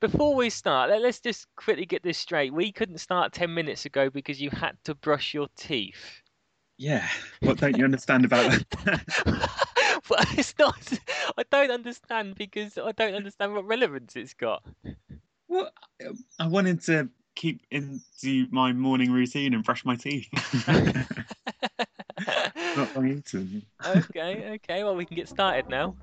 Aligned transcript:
Before 0.00 0.34
we 0.34 0.50
start, 0.50 0.90
let, 0.90 1.02
us 1.02 1.20
just 1.20 1.46
quickly 1.56 1.86
get 1.86 2.02
this 2.02 2.18
straight. 2.18 2.52
We 2.52 2.72
couldn't 2.72 2.98
start 2.98 3.32
10 3.32 3.52
minutes 3.52 3.84
ago 3.84 4.10
because 4.10 4.40
you 4.40 4.50
had 4.50 4.76
to 4.84 4.94
brush 4.94 5.34
your 5.34 5.48
teeth. 5.56 6.22
Yeah. 6.76 7.06
What 7.40 7.58
don't 7.58 7.76
you 7.76 7.84
understand 7.84 8.24
about 8.24 8.50
that? 8.50 9.50
well, 10.08 10.24
it's 10.32 10.54
not. 10.58 10.98
I 11.36 11.44
don't 11.50 11.70
understand 11.70 12.34
because 12.34 12.78
I 12.78 12.92
don't 12.92 13.14
understand 13.14 13.54
what 13.54 13.66
relevance 13.66 14.16
it's 14.16 14.34
got. 14.34 14.64
Well, 15.48 15.70
I 16.38 16.46
wanted 16.46 16.82
to 16.82 17.08
keep 17.34 17.62
into 17.70 18.46
my 18.50 18.72
morning 18.72 19.12
routine 19.12 19.54
and 19.54 19.64
brush 19.64 19.84
my 19.84 19.96
teeth. 19.96 20.28
Not 22.76 22.96
long 22.96 23.22
okay, 23.86 24.50
okay. 24.54 24.84
Well, 24.84 24.96
we 24.96 25.04
can 25.04 25.16
get 25.16 25.28
started 25.28 25.68
now. 25.68 25.94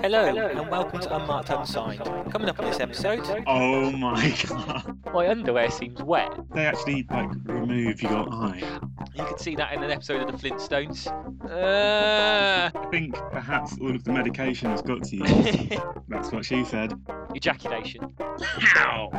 Hello, 0.00 0.26
Hello 0.26 0.46
and 0.48 0.70
welcome 0.70 1.00
to 1.00 1.16
Unmarked 1.16 1.50
Unsigned. 1.50 2.02
Coming 2.30 2.48
up 2.48 2.58
in 2.58 2.66
this 2.66 2.80
episode. 2.80 3.20
Oh 3.46 3.90
my 3.92 4.36
god. 4.46 4.98
My 5.12 5.28
underwear 5.28 5.70
seems 5.70 6.02
wet. 6.02 6.32
They 6.54 6.66
actually 6.66 7.06
like 7.10 7.30
remove 7.44 8.02
your 8.02 8.32
eye. 8.32 8.62
You 9.14 9.24
could 9.24 9.40
see 9.40 9.56
that 9.56 9.72
in 9.72 9.82
an 9.82 9.90
episode 9.90 10.22
of 10.22 10.40
the 10.40 10.48
Flintstones. 10.48 11.06
Uh... 11.44 12.70
I 12.74 12.86
think 12.90 13.14
perhaps 13.32 13.76
all 13.80 13.94
of 13.94 14.04
the 14.04 14.12
medication 14.12 14.70
has 14.70 14.82
got 14.82 15.02
to 15.04 15.16
you. 15.16 15.80
That's 16.08 16.32
what 16.32 16.44
she 16.44 16.64
said. 16.64 16.94
Ejaculation. 17.34 18.14
How? 18.40 19.10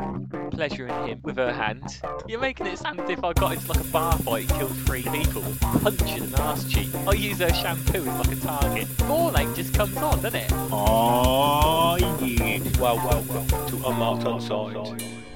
Pleasuring 0.50 1.06
him 1.06 1.20
with 1.22 1.36
her 1.36 1.52
hand. 1.52 2.00
You're 2.28 2.40
making 2.40 2.66
it 2.66 2.78
sound 2.78 3.00
as 3.00 3.10
if 3.10 3.24
I 3.24 3.32
got 3.32 3.54
into 3.54 3.68
like 3.68 3.80
a 3.80 3.84
bar 3.84 4.16
fight 4.18 4.50
and 4.50 4.60
killed 4.60 4.76
three 4.86 5.02
people. 5.02 5.42
Punching 5.60 6.22
an 6.22 6.34
ass 6.52 6.64
cheek. 6.64 6.88
I 7.06 7.12
use 7.12 7.38
her 7.38 7.52
shampoo 7.52 7.98
as 7.98 8.18
like 8.18 8.32
a 8.32 8.40
target. 8.40 8.86
Four 9.08 9.32
just 9.54 9.74
comes 9.74 9.96
on, 9.96 10.20
doesn't 10.22 10.34
it? 10.34 10.52
Oh, 10.52 11.96
yeah. 12.20 12.60
Well, 12.78 12.96
well, 12.96 13.24
well. 13.28 13.68
To 13.68 13.76
Unmarked 13.88 14.24
Unsigned. 14.24 15.31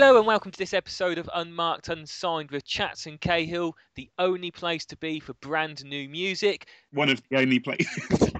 Hello 0.00 0.16
and 0.16 0.28
welcome 0.28 0.52
to 0.52 0.58
this 0.58 0.74
episode 0.74 1.18
of 1.18 1.28
Unmarked 1.34 1.88
Unsigned 1.88 2.52
with 2.52 2.64
Chats 2.64 3.06
and 3.06 3.20
Cahill, 3.20 3.74
the 3.96 4.08
only 4.16 4.52
place 4.52 4.86
to 4.86 4.96
be 4.96 5.18
for 5.18 5.34
brand 5.40 5.84
new 5.84 6.08
music. 6.08 6.68
One 6.92 7.08
of 7.08 7.20
the 7.28 7.36
only 7.36 7.58
places. 7.58 8.08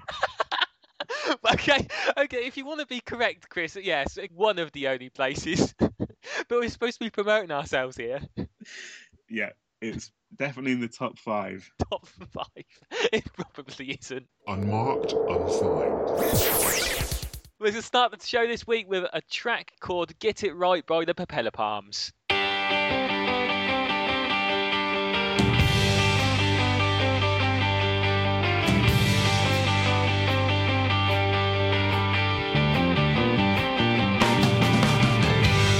okay, 1.53 1.89
okay. 2.17 2.47
If 2.47 2.57
you 2.57 2.65
want 2.65 2.79
to 2.79 2.87
be 2.87 3.01
correct, 3.01 3.49
Chris, 3.49 3.75
yes, 3.75 4.17
one 4.33 4.61
of 4.61 4.71
the 4.71 4.87
only 4.87 5.11
places. 5.11 5.75
but 5.79 6.49
we're 6.49 6.69
supposed 6.69 7.01
to 7.01 7.07
be 7.07 7.11
promoting 7.11 7.51
ourselves 7.51 7.97
here. 7.97 8.21
Yeah, 9.29 9.51
it's 9.83 10.13
definitely 10.37 10.71
in 10.71 10.81
the 10.81 10.87
top 10.87 11.19
five. 11.19 11.69
Top 11.91 12.07
five? 12.07 12.65
It 13.13 13.25
probably 13.35 13.99
isn't. 14.01 14.29
Unmarked, 14.47 15.13
unsigned. 15.13 16.98
We're 17.61 17.73
going 17.73 17.81
to 17.81 17.87
start 17.87 18.13
the 18.17 18.25
show 18.25 18.47
this 18.47 18.69
week 18.69 18.89
with 18.89 19.03
a 19.13 19.21
track 19.21 19.73
called 19.81 20.17
Get 20.21 20.45
It 20.45 20.53
Right 20.53 20.87
by 20.87 21.05
the 21.05 21.13
Propeller 21.13 21.51
Palms. 21.51 22.13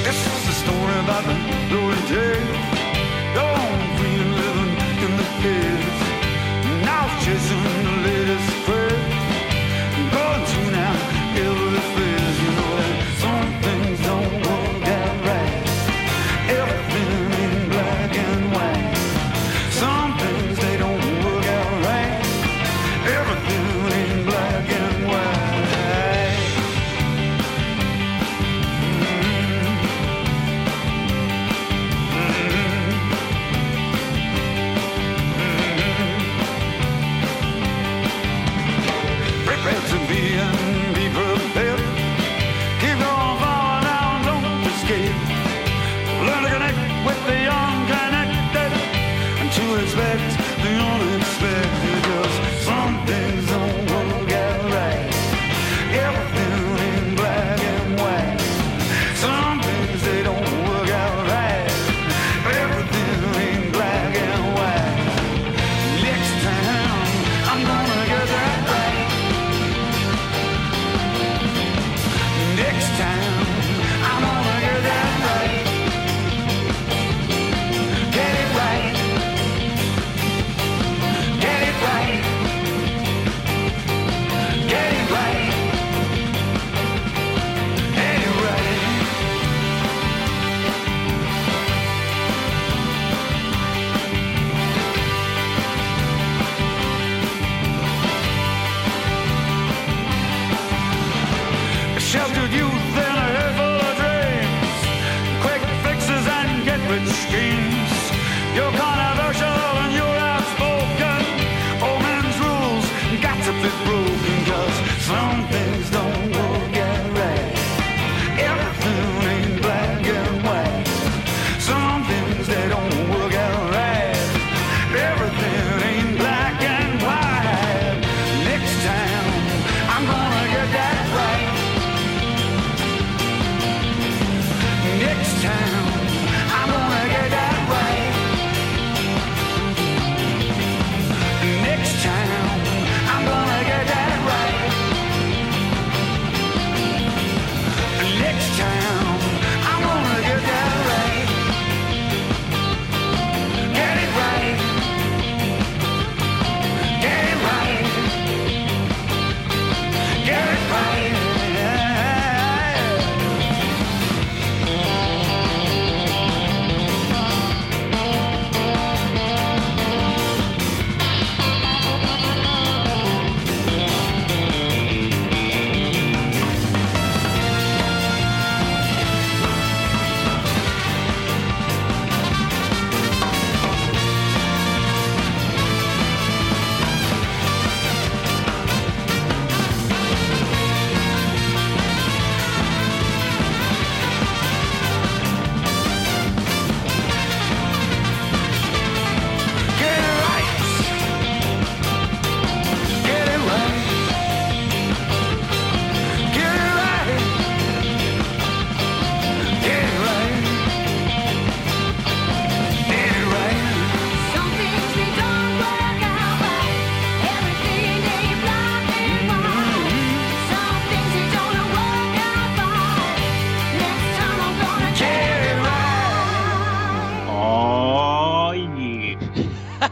This 0.03 0.27
is 0.27 0.47
the 0.47 0.55
story 0.55 0.99
about 0.99 1.25
the 1.27 1.35
glory 1.69 2.58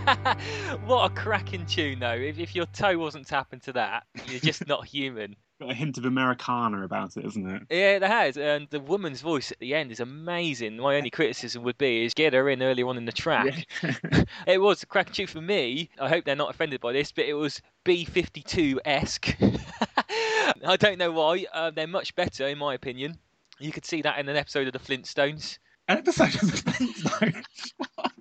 cracking 1.14 1.66
tune 1.66 1.98
though. 1.98 2.12
If, 2.12 2.38
if 2.38 2.54
your 2.54 2.66
toe 2.66 2.96
wasn't 2.98 3.26
tapping 3.26 3.60
to 3.60 3.72
that, 3.72 4.04
you're 4.26 4.40
just 4.40 4.66
not 4.68 4.86
human. 4.86 5.34
Got 5.60 5.70
a 5.70 5.74
hint 5.74 5.96
of 5.96 6.04
Americana 6.04 6.84
about 6.84 7.16
it, 7.16 7.24
isn't 7.24 7.48
it? 7.48 7.62
Yeah, 7.70 7.96
it 7.96 8.02
has, 8.02 8.36
and 8.36 8.68
the 8.68 8.78
woman's 8.78 9.22
voice 9.22 9.50
at 9.50 9.58
the 9.58 9.74
end 9.74 9.90
is 9.90 10.00
amazing. 10.00 10.76
My 10.76 10.96
only 10.96 11.08
criticism 11.08 11.62
would 11.62 11.78
be 11.78 12.04
is 12.04 12.12
get 12.12 12.34
her 12.34 12.50
in 12.50 12.62
earlier 12.62 12.86
on 12.86 12.98
in 12.98 13.06
the 13.06 13.12
track. 13.12 13.66
Yeah. 13.82 14.24
It 14.46 14.60
was 14.60 14.82
a 14.82 14.86
cracking 14.86 15.14
tune 15.14 15.26
for 15.26 15.40
me. 15.40 15.88
I 15.98 16.10
hope 16.10 16.24
they're 16.24 16.36
not 16.36 16.50
offended 16.50 16.80
by 16.80 16.92
this, 16.92 17.10
but 17.10 17.24
it 17.24 17.34
was 17.34 17.62
B52 17.86 18.78
esque. 18.84 19.34
I 19.40 20.76
don't 20.76 20.98
know 20.98 21.10
why. 21.10 21.46
Uh, 21.52 21.70
they're 21.70 21.86
much 21.86 22.14
better, 22.14 22.46
in 22.46 22.58
my 22.58 22.74
opinion. 22.74 23.18
You 23.58 23.72
could 23.72 23.86
see 23.86 24.02
that 24.02 24.18
in 24.18 24.28
an 24.28 24.36
episode 24.36 24.66
of 24.66 24.72
the 24.74 24.78
Flintstones. 24.78 25.58
An 25.88 25.98
episode 25.98 26.34
of 26.34 26.40
the 26.52 26.70
Flintstones. 26.70 27.72
what? 27.94 28.12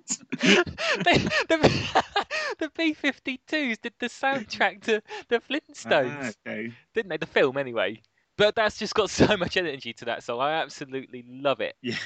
they, 1.04 1.18
the, 1.18 2.04
the 2.58 2.68
B52s 2.68 3.80
did 3.80 3.92
the 3.98 4.06
soundtrack 4.06 4.82
to 4.82 5.02
the 5.28 5.40
Flintstones, 5.40 6.34
Ah, 6.46 6.48
okay. 6.48 6.72
didn't 6.94 7.08
they? 7.08 7.16
The 7.16 7.26
film, 7.26 7.56
anyway. 7.56 8.00
But 8.38 8.54
that's 8.54 8.78
just 8.78 8.94
got 8.94 9.10
so 9.10 9.36
much 9.36 9.56
energy 9.56 9.92
to 9.94 10.04
that 10.04 10.22
song. 10.22 10.40
I 10.40 10.52
absolutely 10.52 11.24
love 11.28 11.60
it. 11.60 11.74
Yeah. 11.82 11.96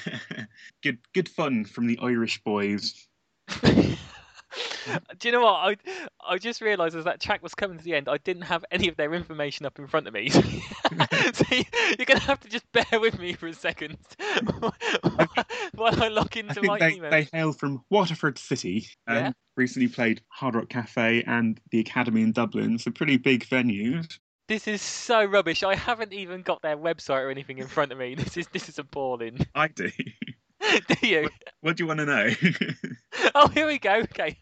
Good 0.81 0.99
good 1.13 1.29
fun 1.29 1.65
from 1.65 1.87
the 1.87 1.99
Irish 2.01 2.41
boys. 2.43 3.07
Do 5.19 5.27
you 5.27 5.31
know 5.31 5.41
what? 5.41 5.53
I 5.53 5.75
I 6.27 6.37
just 6.37 6.61
realised 6.61 6.95
as 6.95 7.05
that 7.05 7.19
track 7.21 7.41
was 7.43 7.53
coming 7.55 7.77
to 7.77 7.83
the 7.83 7.93
end, 7.95 8.07
I 8.09 8.17
didn't 8.17 8.43
have 8.43 8.65
any 8.71 8.87
of 8.89 8.97
their 8.97 9.13
information 9.13 9.65
up 9.65 9.79
in 9.79 9.87
front 9.87 10.07
of 10.07 10.13
me. 10.13 10.29
so 10.29 10.45
you- 11.51 11.63
you're 11.97 12.05
gonna 12.05 12.19
have 12.21 12.39
to 12.41 12.49
just 12.49 12.69
bear 12.71 12.99
with 12.99 13.19
me 13.19 13.33
for 13.33 13.47
a 13.47 13.53
second 13.53 13.97
while 15.75 16.03
I 16.03 16.07
log 16.07 16.29
I 16.35 16.39
into 16.39 16.61
my 16.63 16.79
think 16.79 16.91
they, 16.93 16.97
email. 16.97 17.11
they 17.11 17.27
hail 17.31 17.53
from 17.53 17.83
Waterford 17.89 18.37
City. 18.37 18.87
Um, 19.07 19.15
Yeah. 19.15 19.31
Recently 19.57 19.89
played 19.89 20.21
Hard 20.29 20.55
Rock 20.55 20.69
Cafe 20.69 21.23
and 21.27 21.59
the 21.71 21.79
Academy 21.81 22.21
in 22.21 22.31
Dublin, 22.31 22.79
so 22.79 22.89
pretty 22.89 23.17
big 23.17 23.45
venues. 23.45 24.17
This 24.47 24.65
is 24.67 24.81
so 24.81 25.23
rubbish. 25.25 25.61
I 25.61 25.75
haven't 25.75 26.13
even 26.13 26.41
got 26.41 26.61
their 26.61 26.77
website 26.77 27.25
or 27.25 27.29
anything 27.29 27.57
in 27.57 27.67
front 27.67 27.91
of 27.91 27.97
me. 27.97 28.15
This 28.15 28.37
is 28.37 28.47
this 28.53 28.69
is 28.69 28.79
appalling. 28.79 29.45
I 29.53 29.67
do. 29.67 29.91
Do 30.61 31.07
you? 31.07 31.29
What 31.61 31.77
do 31.77 31.83
you 31.83 31.87
want 31.87 31.99
to 31.99 32.05
know? 32.05 32.29
Oh, 33.33 33.47
here 33.47 33.67
we 33.67 33.79
go. 33.79 33.99
Okay. 33.99 34.37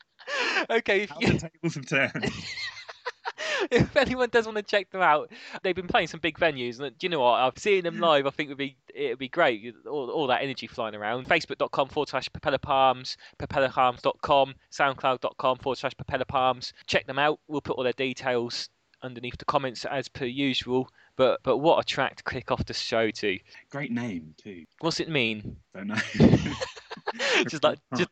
okay. 0.70 1.02
If, 1.02 1.10
How 1.10 1.20
you, 1.20 1.32
the 1.34 1.50
tables 1.50 1.74
have 1.74 1.86
turned. 1.86 2.32
if 3.70 3.96
anyone 3.96 4.28
does 4.30 4.46
want 4.46 4.56
to 4.56 4.62
check 4.62 4.90
them 4.90 5.02
out, 5.02 5.30
they've 5.62 5.74
been 5.74 5.86
playing 5.86 6.08
some 6.08 6.20
big 6.20 6.38
venues. 6.38 6.80
And 6.80 6.96
do 6.98 7.06
you 7.06 7.08
know 7.10 7.20
what? 7.20 7.40
I've 7.40 7.58
seen 7.58 7.84
them 7.84 7.98
live. 7.98 8.26
I 8.26 8.30
think 8.30 8.48
would 8.48 8.58
be 8.58 8.76
it'd 8.94 9.18
be 9.18 9.28
great. 9.28 9.74
All, 9.88 10.10
all 10.10 10.26
that 10.28 10.42
energy 10.42 10.66
flying 10.66 10.94
around. 10.94 11.28
Facebook.com 11.28 11.88
forward 11.88 12.08
slash 12.08 12.32
Propeller 12.32 12.58
Palms, 12.58 13.16
propellerpalms.com, 13.38 14.54
SoundCloud.com 14.72 15.58
forward 15.58 15.78
slash 15.78 15.96
Propeller 15.96 16.24
Palms. 16.24 16.72
Check 16.86 17.06
them 17.06 17.18
out. 17.18 17.40
We'll 17.48 17.60
put 17.60 17.76
all 17.76 17.84
their 17.84 17.92
details 17.92 18.68
underneath 19.02 19.38
the 19.38 19.44
comments 19.44 19.84
as 19.84 20.08
per 20.08 20.24
usual. 20.24 20.88
But 21.16 21.40
but 21.42 21.58
what 21.58 21.78
a 21.78 21.84
track 21.84 22.16
to 22.16 22.24
kick 22.24 22.50
off 22.50 22.64
the 22.66 22.74
show 22.74 23.10
to. 23.10 23.38
Great 23.70 23.90
name 23.90 24.34
too. 24.36 24.64
What's 24.80 25.00
it 25.00 25.08
mean? 25.08 25.56
Don't 25.74 25.88
know. 25.88 25.94
just 27.48 27.64
like 27.64 27.78
just 27.96 28.10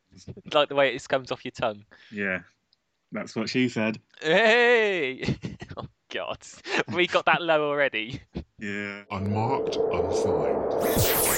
like 0.52 0.68
the 0.68 0.74
way 0.74 0.94
it 0.94 1.08
comes 1.08 1.30
off 1.30 1.44
your 1.44 1.52
tongue. 1.52 1.84
yeah, 2.10 2.40
that's 3.12 3.36
what 3.36 3.48
she 3.48 3.68
said. 3.68 4.00
Hey! 4.20 5.36
Oh 5.76 5.88
God, 6.08 6.38
we 6.94 7.08
got 7.08 7.24
that 7.26 7.42
low 7.42 7.68
already. 7.68 8.20
Yeah. 8.60 9.02
Unmarked, 9.10 9.74
unsigned. 9.74 11.33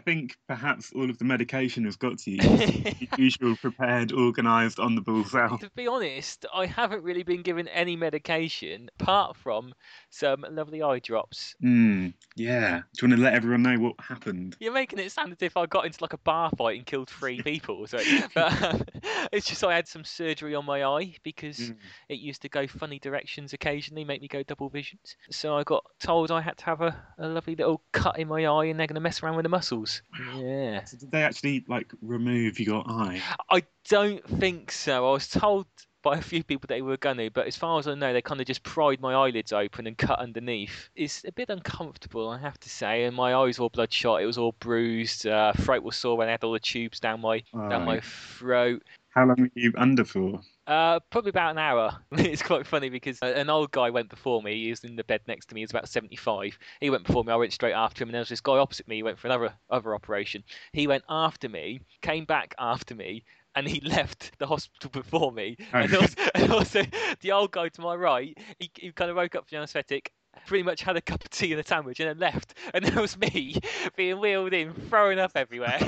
I 0.00 0.02
think 0.02 0.36
perhaps 0.48 0.92
all 0.94 1.10
of 1.10 1.18
the 1.18 1.24
medication 1.26 1.84
has 1.84 1.96
got 1.96 2.18
to 2.20 2.30
you. 2.30 2.38
the 2.38 3.08
usual 3.18 3.54
prepared, 3.56 4.12
organised, 4.12 4.78
on 4.80 4.94
the 4.94 5.02
ball 5.02 5.24
self. 5.24 5.60
to 5.60 5.70
be 5.76 5.86
honest, 5.86 6.46
I 6.54 6.64
haven't 6.66 7.02
really 7.02 7.22
been 7.22 7.42
given 7.42 7.68
any 7.68 7.96
medication 7.96 8.88
apart 8.98 9.36
from 9.36 9.74
some 10.08 10.44
lovely 10.50 10.82
eye 10.82 11.00
drops. 11.00 11.54
Mm, 11.62 12.14
yeah. 12.36 12.80
Do 12.96 13.06
you 13.06 13.08
want 13.10 13.18
to 13.18 13.22
let 13.24 13.34
everyone 13.34 13.62
know 13.62 13.76
what 13.78 13.94
happened? 14.00 14.56
You're 14.58 14.72
making 14.72 14.98
it 15.00 15.12
sound 15.12 15.32
as 15.32 15.38
if 15.42 15.56
I 15.56 15.66
got 15.66 15.84
into 15.84 16.02
like 16.02 16.12
a 16.14 16.18
bar 16.18 16.50
fight 16.56 16.78
and 16.78 16.86
killed 16.86 17.10
three 17.10 17.42
people. 17.42 17.86
something. 17.86 18.22
but 18.34 18.62
um, 18.62 18.82
it's 19.32 19.46
just 19.46 19.62
I 19.64 19.74
had 19.74 19.86
some 19.88 20.04
surgery 20.04 20.54
on 20.54 20.64
my 20.64 20.84
eye 20.84 21.14
because 21.22 21.58
Mm. 21.60 21.76
it 22.08 22.20
used 22.20 22.42
to 22.42 22.48
go 22.48 22.66
funny 22.66 22.98
directions 22.98 23.52
occasionally, 23.52 24.04
make 24.04 24.22
me 24.22 24.28
go 24.28 24.42
double 24.42 24.68
visions. 24.68 25.16
So 25.30 25.56
I 25.56 25.62
got 25.64 25.84
told 25.98 26.30
I 26.30 26.40
had 26.40 26.56
to 26.58 26.64
have 26.64 26.80
a, 26.80 26.96
a 27.18 27.28
lovely 27.28 27.54
little 27.56 27.82
cut 27.92 28.18
in 28.18 28.28
my 28.28 28.46
eye 28.46 28.66
and 28.66 28.78
they're 28.78 28.86
going 28.86 28.94
to 28.94 29.00
mess 29.00 29.22
around 29.22 29.36
with 29.36 29.42
the 29.42 29.48
muscles. 29.50 29.89
Yeah. 30.36 30.84
So 30.84 30.96
did 30.96 31.10
they 31.10 31.22
actually 31.22 31.64
like 31.68 31.92
remove 32.02 32.58
your 32.60 32.84
eye? 32.86 33.20
I 33.50 33.62
don't 33.88 34.24
think 34.38 34.72
so. 34.72 35.08
I 35.08 35.12
was 35.12 35.28
told 35.28 35.66
by 36.02 36.16
a 36.16 36.22
few 36.22 36.42
people 36.42 36.66
that 36.66 36.74
they 36.74 36.82
were 36.82 36.96
going 36.96 37.18
to, 37.18 37.30
but 37.30 37.46
as 37.46 37.56
far 37.56 37.78
as 37.78 37.86
I 37.86 37.94
know, 37.94 38.12
they 38.12 38.22
kind 38.22 38.40
of 38.40 38.46
just 38.46 38.62
pried 38.62 39.00
my 39.00 39.14
eyelids 39.14 39.52
open 39.52 39.86
and 39.86 39.96
cut 39.98 40.18
underneath. 40.18 40.88
It's 40.96 41.24
a 41.24 41.32
bit 41.32 41.50
uncomfortable, 41.50 42.28
I 42.28 42.38
have 42.38 42.58
to 42.60 42.70
say, 42.70 43.04
and 43.04 43.14
my 43.14 43.34
eyes 43.34 43.58
were 43.58 43.64
all 43.64 43.68
bloodshot. 43.68 44.22
It 44.22 44.26
was 44.26 44.38
all 44.38 44.52
bruised. 44.60 45.26
Uh, 45.26 45.52
throat 45.52 45.82
was 45.82 45.96
sore 45.96 46.16
when 46.16 46.28
I 46.28 46.32
had 46.32 46.44
all 46.44 46.52
the 46.52 46.60
tubes 46.60 47.00
down 47.00 47.20
my 47.20 47.42
down 47.52 47.84
my 47.84 48.00
throat. 48.00 48.82
How 49.10 49.26
long 49.26 49.36
were 49.40 49.50
you 49.54 49.72
under 49.76 50.04
for? 50.04 50.40
Uh, 50.70 51.00
probably 51.10 51.30
about 51.30 51.50
an 51.50 51.58
hour. 51.58 51.98
it's 52.12 52.42
quite 52.42 52.64
funny 52.64 52.88
because 52.90 53.18
uh, 53.22 53.26
an 53.26 53.50
old 53.50 53.72
guy 53.72 53.90
went 53.90 54.08
before 54.08 54.40
me. 54.40 54.54
He 54.62 54.70
was 54.70 54.84
in 54.84 54.94
the 54.94 55.02
bed 55.02 55.20
next 55.26 55.46
to 55.46 55.54
me. 55.56 55.62
He 55.62 55.64
was 55.64 55.72
about 55.72 55.88
75. 55.88 56.56
He 56.80 56.90
went 56.90 57.04
before 57.04 57.24
me. 57.24 57.32
I 57.32 57.36
went 57.36 57.52
straight 57.52 57.72
after 57.72 58.04
him. 58.04 58.08
And 58.10 58.14
there 58.14 58.20
was 58.20 58.28
this 58.28 58.40
guy 58.40 58.56
opposite 58.56 58.86
me. 58.86 58.94
He 58.96 59.02
went 59.02 59.18
for 59.18 59.26
another 59.26 59.52
other 59.68 59.96
operation. 59.96 60.44
He 60.72 60.86
went 60.86 61.02
after 61.08 61.48
me, 61.48 61.80
came 62.02 62.24
back 62.24 62.54
after 62.56 62.94
me, 62.94 63.24
and 63.56 63.66
he 63.66 63.80
left 63.84 64.30
the 64.38 64.46
hospital 64.46 64.90
before 64.90 65.32
me. 65.32 65.56
And, 65.72 65.92
Oh. 65.92 66.02
also, 66.02 66.22
and 66.36 66.52
also, 66.52 66.82
the 67.20 67.32
old 67.32 67.50
guy 67.50 67.68
to 67.68 67.80
my 67.80 67.96
right, 67.96 68.38
he, 68.60 68.70
he 68.76 68.92
kind 68.92 69.10
of 69.10 69.16
woke 69.16 69.34
up 69.34 69.48
from 69.48 69.56
the 69.56 69.58
anaesthetic. 69.58 70.12
Pretty 70.46 70.62
much 70.62 70.82
had 70.82 70.96
a 70.96 71.00
cup 71.00 71.24
of 71.24 71.30
tea 71.30 71.50
and 71.52 71.60
a 71.60 71.66
sandwich 71.66 71.98
and 71.98 72.08
then 72.10 72.18
left. 72.20 72.54
And 72.72 72.84
there 72.84 73.00
was 73.02 73.18
me 73.18 73.56
being 73.96 74.20
wheeled 74.20 74.52
in, 74.52 74.72
throwing 74.88 75.18
up 75.18 75.32
everywhere. 75.34 75.80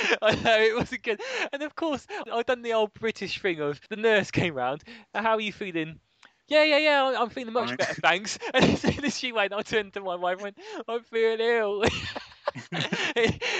I 0.22 0.34
know 0.34 0.58
it 0.60 0.76
wasn't 0.76 1.02
good, 1.02 1.20
and 1.52 1.62
of 1.62 1.74
course 1.74 2.06
I've 2.32 2.46
done 2.46 2.62
the 2.62 2.72
old 2.74 2.92
British 2.94 3.40
thing 3.40 3.60
of 3.60 3.80
the 3.88 3.96
nurse 3.96 4.30
came 4.30 4.54
round. 4.54 4.82
How 5.14 5.32
are 5.34 5.40
you 5.40 5.52
feeling? 5.52 6.00
Yeah, 6.48 6.64
yeah, 6.64 6.78
yeah. 6.78 7.02
I'm- 7.16 7.30
feeling 7.30 7.52
much 7.54 7.76
better, 7.78 7.94
thanks. 7.94 8.38
And 8.54 8.64
as 8.64 8.80
soon 8.80 9.04
as 9.04 9.16
she 9.18 9.30
went, 9.32 9.52
I 9.52 9.62
turned 9.62 9.92
to 9.94 10.00
my 10.00 10.16
wife 10.16 10.34
and 10.38 10.42
went, 10.42 10.58
"I'm 10.88 11.02
feeling 11.04 11.38
ill." 11.40 11.84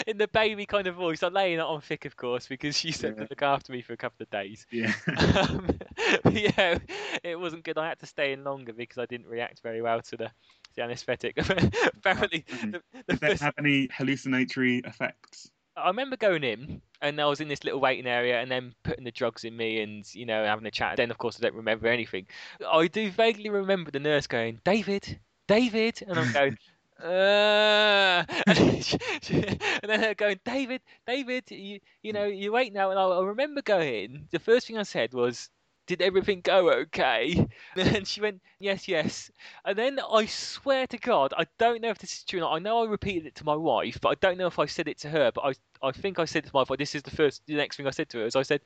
in 0.06 0.18
the 0.18 0.28
baby 0.32 0.66
kind 0.66 0.88
of 0.88 0.96
voice, 0.96 1.22
I'm 1.22 1.32
laying 1.32 1.58
it 1.58 1.60
on 1.60 1.80
thick, 1.80 2.04
of 2.04 2.16
course, 2.16 2.48
because 2.48 2.76
she 2.76 2.90
said 2.90 3.14
Yeah. 3.16 3.24
to 3.24 3.28
look 3.30 3.42
after 3.42 3.72
me 3.72 3.82
for 3.82 3.92
a 3.92 3.96
couple 3.96 4.22
of 4.24 4.30
days. 4.30 4.66
Yeah. 4.72 4.92
Um, 5.16 5.78
yeah, 6.32 6.78
it 7.22 7.38
wasn't 7.38 7.62
good. 7.62 7.78
I 7.78 7.88
had 7.88 8.00
to 8.00 8.06
stay 8.06 8.32
in 8.32 8.42
longer 8.42 8.72
because 8.72 8.98
I 8.98 9.06
didn't 9.06 9.28
react 9.28 9.60
very 9.62 9.80
well 9.82 10.00
to 10.02 10.16
the, 10.16 10.30
the 10.74 10.82
anaesthetic. 10.82 11.34
Apparently, 11.38 12.44
Mm. 12.48 12.72
the, 12.72 12.82
the 13.06 13.12
Did 13.12 13.20
first 13.20 13.42
have 13.42 13.54
any 13.58 13.88
hallucinatory 13.92 14.78
effects? 14.78 15.50
I 15.82 15.88
remember 15.88 16.16
going 16.16 16.44
in 16.44 16.82
and 17.00 17.20
I 17.20 17.26
was 17.26 17.40
in 17.40 17.48
this 17.48 17.64
little 17.64 17.80
waiting 17.80 18.06
area 18.06 18.40
and 18.40 18.50
then 18.50 18.74
putting 18.82 19.04
the 19.04 19.10
drugs 19.10 19.44
in 19.44 19.56
me 19.56 19.80
and, 19.80 20.04
you 20.14 20.26
know, 20.26 20.44
having 20.44 20.66
a 20.66 20.70
chat. 20.70 20.96
Then, 20.96 21.10
of 21.10 21.18
course, 21.18 21.38
I 21.38 21.42
don't 21.42 21.54
remember 21.54 21.88
anything. 21.88 22.26
I 22.66 22.86
do 22.86 23.10
vaguely 23.10 23.50
remember 23.50 23.90
the 23.90 24.00
nurse 24.00 24.26
going, 24.26 24.60
David, 24.64 25.18
David. 25.48 26.02
And 26.06 26.18
I'm 26.18 26.32
going, 26.32 26.56
uh, 27.02 28.24
and, 28.46 29.60
then 29.82 30.00
then 30.00 30.14
going, 30.16 30.40
David, 30.44 30.82
David, 31.06 31.50
you, 31.50 31.80
you 32.02 32.12
know, 32.12 32.24
you 32.24 32.52
wait 32.52 32.72
now. 32.72 32.90
And 32.90 32.98
I, 32.98 33.04
I 33.04 33.22
remember 33.24 33.62
going, 33.62 34.28
the 34.30 34.38
first 34.38 34.66
thing 34.66 34.78
I 34.78 34.82
said 34.82 35.12
was, 35.12 35.50
did 35.90 36.02
everything 36.02 36.40
go 36.40 36.70
okay? 36.70 37.46
And 37.76 38.06
she 38.06 38.20
went, 38.20 38.40
yes, 38.58 38.86
yes. 38.88 39.30
And 39.64 39.76
then 39.76 39.98
I 40.00 40.26
swear 40.26 40.86
to 40.88 40.98
God, 40.98 41.34
I 41.36 41.46
don't 41.58 41.82
know 41.82 41.90
if 41.90 41.98
this 41.98 42.12
is 42.12 42.24
true 42.24 42.38
or 42.40 42.42
not. 42.42 42.52
I 42.54 42.58
know 42.60 42.84
I 42.84 42.86
repeated 42.86 43.26
it 43.26 43.34
to 43.36 43.44
my 43.44 43.56
wife, 43.56 43.98
but 44.00 44.10
I 44.10 44.14
don't 44.14 44.38
know 44.38 44.46
if 44.46 44.58
I 44.58 44.66
said 44.66 44.88
it 44.88 44.98
to 45.00 45.10
her. 45.10 45.32
But 45.32 45.44
I, 45.82 45.88
I 45.88 45.92
think 45.92 46.18
I 46.18 46.24
said 46.26 46.44
to 46.44 46.50
my 46.54 46.64
wife, 46.68 46.78
this 46.78 46.94
is 46.94 47.02
the 47.02 47.10
first, 47.10 47.42
the 47.46 47.54
next 47.56 47.76
thing 47.76 47.86
I 47.86 47.90
said 47.90 48.08
to 48.10 48.18
her 48.18 48.26
is 48.26 48.36
I 48.36 48.42
said, 48.42 48.60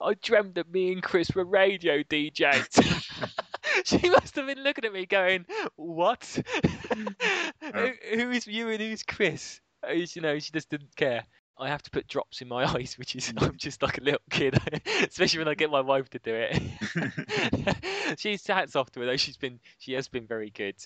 I 0.00 0.14
dreamt 0.14 0.54
that 0.56 0.70
me 0.70 0.92
and 0.92 1.02
Chris 1.02 1.30
were 1.34 1.44
radio 1.44 2.02
DJs. 2.04 2.82
she 3.84 4.10
must 4.10 4.36
have 4.36 4.46
been 4.46 4.62
looking 4.62 4.84
at 4.84 4.92
me 4.92 5.06
going, 5.06 5.46
what? 5.76 6.24
who, 6.94 7.92
who 8.14 8.30
is 8.30 8.46
you 8.46 8.68
and 8.70 8.80
who's 8.80 9.02
Chris? 9.02 9.60
Uh, 9.86 9.92
You 9.92 10.22
know, 10.22 10.38
she 10.38 10.52
just 10.52 10.70
didn't 10.70 10.94
care. 10.96 11.24
I 11.60 11.68
have 11.68 11.82
to 11.82 11.90
put 11.90 12.06
drops 12.06 12.40
in 12.40 12.48
my 12.48 12.64
eyes, 12.74 12.96
which 12.98 13.16
is 13.16 13.32
I'm 13.36 13.56
just 13.56 13.82
like 13.82 13.98
a 13.98 14.00
little 14.00 14.20
kid, 14.30 14.56
especially 15.02 15.40
when 15.40 15.48
I 15.48 15.54
get 15.54 15.70
my 15.70 15.80
wife 15.80 16.08
to 16.10 16.18
do 16.18 16.34
it. 16.34 18.16
she's 18.18 18.46
hats 18.46 18.76
off 18.76 18.90
to 18.92 19.00
her 19.00 19.06
though. 19.06 19.16
She's 19.16 19.36
been 19.36 19.58
she 19.78 19.92
has 19.94 20.08
been 20.08 20.26
very 20.26 20.50
good. 20.50 20.76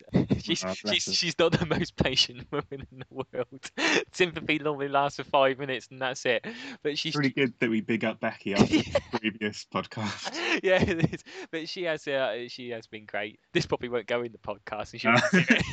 she's 0.41 0.65
Oh, 0.65 0.73
she's 0.75 1.07
her. 1.07 1.13
she's 1.13 1.39
not 1.39 1.53
the 1.53 1.67
most 1.67 1.97
patient 1.97 2.47
woman 2.51 2.87
in 2.91 2.99
the 2.99 3.25
world. 3.33 3.71
Sympathy 4.13 4.59
normally 4.59 4.89
lasts 4.89 5.19
for 5.19 5.25
five 5.25 5.59
minutes 5.59 5.89
and 5.91 6.01
that's 6.01 6.25
it. 6.25 6.47
But 6.83 6.99
she's 6.99 7.15
Pretty 7.15 7.31
good 7.31 7.53
that 7.61 7.69
we 7.71 7.81
big 7.81 8.05
up 8.05 8.21
Becky 8.21 8.55
after 8.55 8.67
the 8.67 9.01
previous 9.19 9.67
podcast. 9.73 10.35
yeah, 10.63 10.83
it 10.83 11.13
is. 11.13 11.23
But 11.51 11.69
she 11.69 11.85
has 11.85 12.07
uh, 12.09 12.49
she 12.49 12.71
has 12.71 12.87
been 12.87 13.05
great. 13.05 13.39
This 13.53 13.67
probably 13.67 13.89
won't 13.89 14.07
go 14.07 14.23
in 14.23 14.33
the 14.33 14.39
podcast, 14.39 14.93
and 14.93 15.01
she 15.01 15.09
it. 15.09 15.65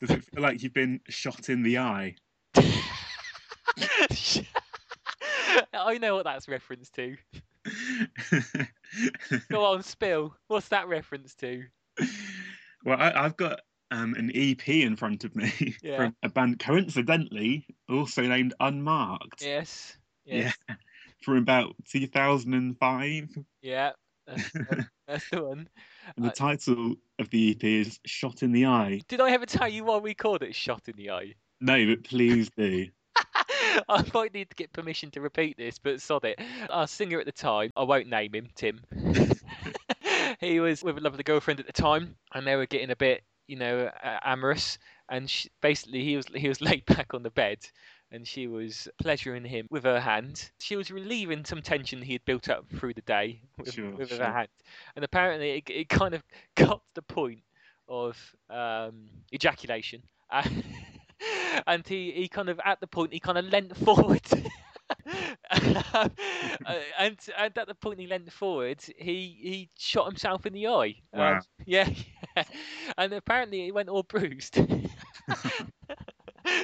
Does 0.00 0.10
it 0.10 0.24
feel 0.24 0.42
like 0.42 0.62
you've 0.62 0.74
been 0.74 1.00
shot 1.08 1.48
in 1.48 1.62
the 1.62 1.78
eye? 1.78 2.16
I 5.72 5.98
know 5.98 6.16
what 6.16 6.24
that's 6.24 6.48
reference 6.48 6.90
to. 6.90 7.16
Go 9.50 9.64
on, 9.64 9.82
spill. 9.82 10.36
What's 10.48 10.68
that 10.68 10.88
reference 10.88 11.34
to? 11.36 11.64
well, 12.84 12.98
I, 13.00 13.12
I've 13.12 13.36
got 13.36 13.60
um, 13.90 14.14
an 14.14 14.30
EP 14.34 14.68
in 14.68 14.96
front 14.96 15.24
of 15.24 15.34
me 15.36 15.76
Yeah. 15.82 15.96
from 15.96 16.16
a 16.22 16.28
band 16.28 16.58
coincidentally 16.58 17.66
also 17.88 18.22
named 18.22 18.54
Unmarked. 18.60 19.42
Yes. 19.42 19.96
Yeah. 20.24 20.52
From 21.22 21.36
about 21.38 21.74
2005. 21.90 23.28
Yeah. 23.62 23.92
That's, 24.26 24.50
that's 25.06 25.30
the 25.30 25.44
one. 25.44 25.68
And 26.16 26.24
the 26.24 26.30
I- 26.30 26.34
title 26.34 26.94
of 27.18 27.30
the 27.30 27.52
EP 27.52 27.62
is 27.64 28.00
Shot 28.06 28.42
in 28.42 28.52
the 28.52 28.66
Eye. 28.66 29.00
Did 29.08 29.20
I 29.20 29.30
ever 29.30 29.46
tell 29.46 29.68
you 29.68 29.84
why 29.84 29.98
we 29.98 30.14
called 30.14 30.42
it 30.42 30.54
Shot 30.54 30.88
in 30.88 30.96
the 30.96 31.10
Eye? 31.10 31.34
No, 31.60 31.86
but 31.86 32.04
please 32.04 32.50
do. 32.56 32.86
I 33.88 34.04
might 34.14 34.34
need 34.34 34.50
to 34.50 34.56
get 34.56 34.72
permission 34.72 35.10
to 35.12 35.20
repeat 35.20 35.56
this, 35.56 35.78
but 35.78 36.00
sod 36.00 36.24
it. 36.24 36.38
Our 36.70 36.86
singer 36.86 37.20
at 37.20 37.26
the 37.26 37.32
time, 37.32 37.70
I 37.76 37.82
won't 37.82 38.08
name 38.08 38.34
him, 38.34 38.48
Tim. 38.54 38.80
he 40.40 40.60
was 40.60 40.82
with 40.82 40.98
a 40.98 41.00
lovely 41.00 41.22
girlfriend 41.22 41.60
at 41.60 41.66
the 41.66 41.72
time, 41.72 42.16
and 42.34 42.46
they 42.46 42.56
were 42.56 42.66
getting 42.66 42.90
a 42.90 42.96
bit, 42.96 43.22
you 43.46 43.56
know, 43.56 43.90
uh, 44.02 44.18
amorous. 44.24 44.78
And 45.08 45.30
she, 45.30 45.48
basically, 45.60 46.02
he 46.02 46.16
was 46.16 46.26
he 46.34 46.48
was 46.48 46.60
laid 46.60 46.84
back 46.86 47.14
on 47.14 47.22
the 47.22 47.30
bed, 47.30 47.58
and 48.10 48.26
she 48.26 48.46
was 48.46 48.88
pleasuring 49.00 49.44
him 49.44 49.66
with 49.70 49.84
her 49.84 50.00
hand. 50.00 50.50
She 50.58 50.76
was 50.76 50.90
relieving 50.90 51.44
some 51.44 51.62
tension 51.62 52.02
he 52.02 52.12
had 52.12 52.24
built 52.24 52.48
up 52.48 52.66
through 52.68 52.94
the 52.94 53.02
day 53.02 53.40
with, 53.58 53.72
Sure, 53.72 53.90
with 53.92 54.10
her 54.10 54.32
hand. 54.32 54.48
And 54.94 55.04
apparently, 55.04 55.58
it, 55.58 55.70
it 55.70 55.88
kind 55.88 56.14
of 56.14 56.22
got 56.54 56.78
to 56.78 56.94
the 56.94 57.02
point 57.02 57.40
of 57.88 58.18
um, 58.50 59.08
ejaculation. 59.32 60.02
And 61.66 61.86
he, 61.86 62.12
he 62.12 62.28
kind 62.28 62.48
of 62.48 62.60
at 62.64 62.80
the 62.80 62.86
point 62.86 63.12
he 63.12 63.20
kind 63.20 63.38
of 63.38 63.44
leant 63.46 63.76
forward. 63.84 64.22
Uh, 65.50 66.08
and 66.98 67.16
and 67.38 67.58
at 67.58 67.66
the 67.66 67.74
point 67.74 67.98
he 68.00 68.06
leant 68.06 68.30
forward 68.32 68.80
he 68.98 69.36
he 69.40 69.70
shot 69.78 70.06
himself 70.06 70.46
in 70.46 70.52
the 70.52 70.66
eye. 70.66 70.94
Um, 71.12 71.20
Wow. 71.20 71.40
yeah, 71.64 71.88
yeah. 72.36 72.44
And 72.98 73.12
apparently 73.12 73.64
he 73.64 73.72
went 73.72 73.88
all 73.88 74.02
bruised. 74.02 74.58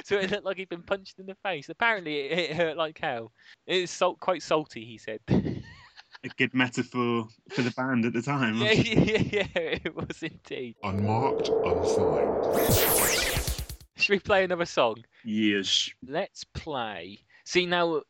So 0.05 0.17
it 0.17 0.31
looked 0.31 0.45
like 0.45 0.55
he'd 0.57 0.69
been 0.69 0.81
punched 0.83 1.19
in 1.19 1.25
the 1.25 1.35
face. 1.43 1.67
Apparently 1.67 2.21
it, 2.21 2.51
it 2.51 2.55
hurt 2.55 2.77
like 2.77 2.97
hell. 3.01 3.33
It's 3.67 3.91
salt, 3.91 4.19
quite 4.21 4.41
salty 4.41 4.85
he 4.85 4.97
said. 4.97 5.19
A 5.29 6.29
good 6.37 6.53
metaphor 6.53 7.27
for 7.49 7.61
the 7.61 7.71
band 7.71 8.05
at 8.05 8.13
the 8.13 8.21
time. 8.21 8.57
yeah, 8.59 8.71
yeah 8.71 9.23
yeah 9.31 9.45
it 9.55 9.93
was 9.93 10.23
indeed. 10.23 10.75
Unmarked, 10.83 11.49
unsigned. 11.49 13.42
Should 14.03 14.13
we 14.13 14.19
play 14.19 14.43
another 14.43 14.65
song 14.65 15.03
Yes. 15.23 15.89
let's 16.05 16.43
play. 16.43 17.19
See 17.45 17.65
now, 17.65 18.01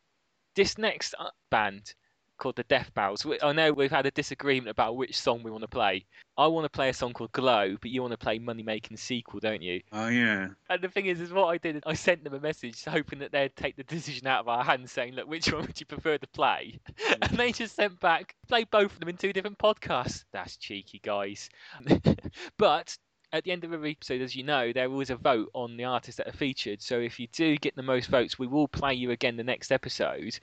this 0.56 0.76
next 0.78 1.14
uh, 1.18 1.30
band 1.50 1.94
called 2.36 2.56
the 2.56 2.64
Death 2.64 2.92
Bells. 2.94 3.24
I 3.42 3.52
know 3.52 3.72
we've 3.72 3.90
had 3.90 4.06
a 4.06 4.10
disagreement 4.10 4.68
about 4.68 4.96
which 4.96 5.16
song 5.16 5.42
we 5.44 5.50
want 5.52 5.62
to 5.62 5.68
play. 5.68 6.04
I 6.36 6.48
want 6.48 6.64
to 6.64 6.68
play 6.68 6.88
a 6.88 6.92
song 6.92 7.12
called 7.12 7.30
Glow, 7.30 7.76
but 7.80 7.90
you 7.90 8.02
want 8.02 8.10
to 8.10 8.18
play 8.18 8.40
Money 8.40 8.64
Making 8.64 8.96
Sequel, 8.96 9.38
don't 9.38 9.62
you? 9.62 9.80
Oh, 9.92 10.08
yeah. 10.08 10.48
And 10.68 10.82
the 10.82 10.88
thing 10.88 11.06
is, 11.06 11.20
is 11.20 11.32
what 11.32 11.46
I 11.46 11.58
did. 11.58 11.82
I 11.86 11.94
sent 11.94 12.24
them 12.24 12.34
a 12.34 12.40
message 12.40 12.84
hoping 12.84 13.20
that 13.20 13.30
they'd 13.30 13.54
take 13.54 13.76
the 13.76 13.84
decision 13.84 14.26
out 14.26 14.40
of 14.40 14.48
our 14.48 14.64
hands, 14.64 14.90
saying, 14.90 15.14
"Look, 15.14 15.28
which 15.28 15.52
one 15.52 15.62
would 15.62 15.78
you 15.78 15.86
prefer 15.86 16.18
to 16.18 16.26
play?" 16.28 16.80
And 17.22 17.38
they 17.38 17.52
just 17.52 17.76
sent 17.76 18.00
back, 18.00 18.34
"Play 18.48 18.64
both 18.64 18.92
of 18.92 18.98
them 18.98 19.08
in 19.10 19.16
two 19.16 19.32
different 19.32 19.58
podcasts." 19.58 20.24
That's 20.32 20.56
cheeky, 20.56 21.00
guys. 21.04 21.48
but 22.58 22.98
at 23.32 23.44
the 23.44 23.52
end 23.52 23.64
of 23.64 23.72
every 23.72 23.92
episode, 23.92 24.20
as 24.20 24.36
you 24.36 24.44
know, 24.44 24.72
there 24.72 24.90
is 25.00 25.10
a 25.10 25.16
vote 25.16 25.50
on 25.54 25.76
the 25.76 25.84
artists 25.84 26.18
that 26.18 26.28
are 26.28 26.36
featured. 26.36 26.82
So 26.82 27.00
if 27.00 27.18
you 27.18 27.26
do 27.28 27.56
get 27.56 27.76
the 27.76 27.82
most 27.82 28.08
votes, 28.08 28.38
we 28.38 28.46
will 28.46 28.68
play 28.68 28.94
you 28.94 29.10
again 29.10 29.36
the 29.36 29.44
next 29.44 29.72
episode. 29.72 30.38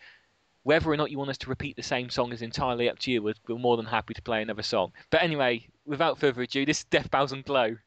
Whether 0.64 0.92
or 0.92 0.98
not 0.98 1.10
you 1.10 1.18
want 1.18 1.32
us 1.32 1.38
to 1.40 1.50
repeat 1.50 1.76
the 1.76 1.84
same 1.84 2.10
song 2.10 2.32
is 2.32 2.42
entirely 2.42 2.90
up 2.90 3.00
to 3.00 3.12
you. 3.12 3.24
We're, 3.24 3.34
we're 3.48 3.58
more 3.58 3.78
than 3.78 3.86
happy 3.86 4.14
to 4.14 4.22
play 4.22 4.42
another 4.42 4.62
song. 4.62 4.92
But 5.10 5.24
anyway, 5.24 5.68
without 5.86 6.20
further 6.20 6.42
ado, 6.42 6.66
this 6.66 6.80
is 6.80 6.84
Death 6.86 7.10
Bells 7.10 7.32
and 7.32 7.44
Glow. 7.44 7.78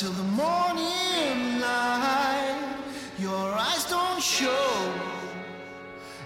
Until 0.00 0.16
the 0.16 0.30
morning 0.30 1.60
light? 1.60 2.58
Your 3.18 3.52
eyes 3.52 3.84
don't 3.84 4.22
show, 4.22 4.94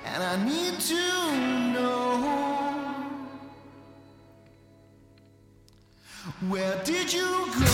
and 0.05 0.23
I 0.23 0.45
need 0.45 0.79
to 0.79 1.37
know. 1.73 2.15
Where 6.49 6.81
did 6.85 7.13
you 7.13 7.47
go? 7.59 7.74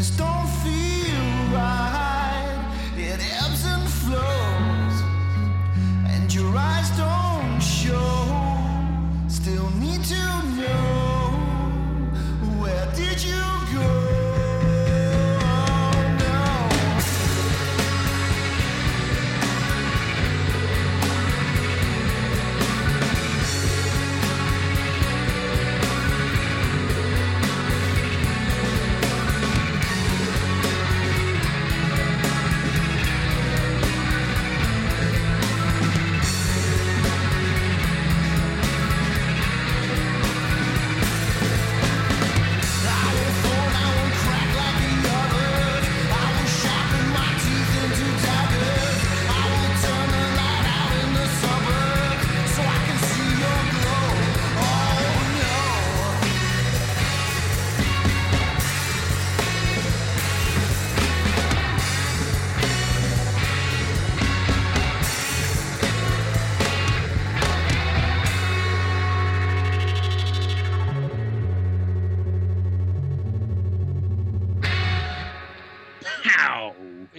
That 0.00 0.16
this 0.16 0.29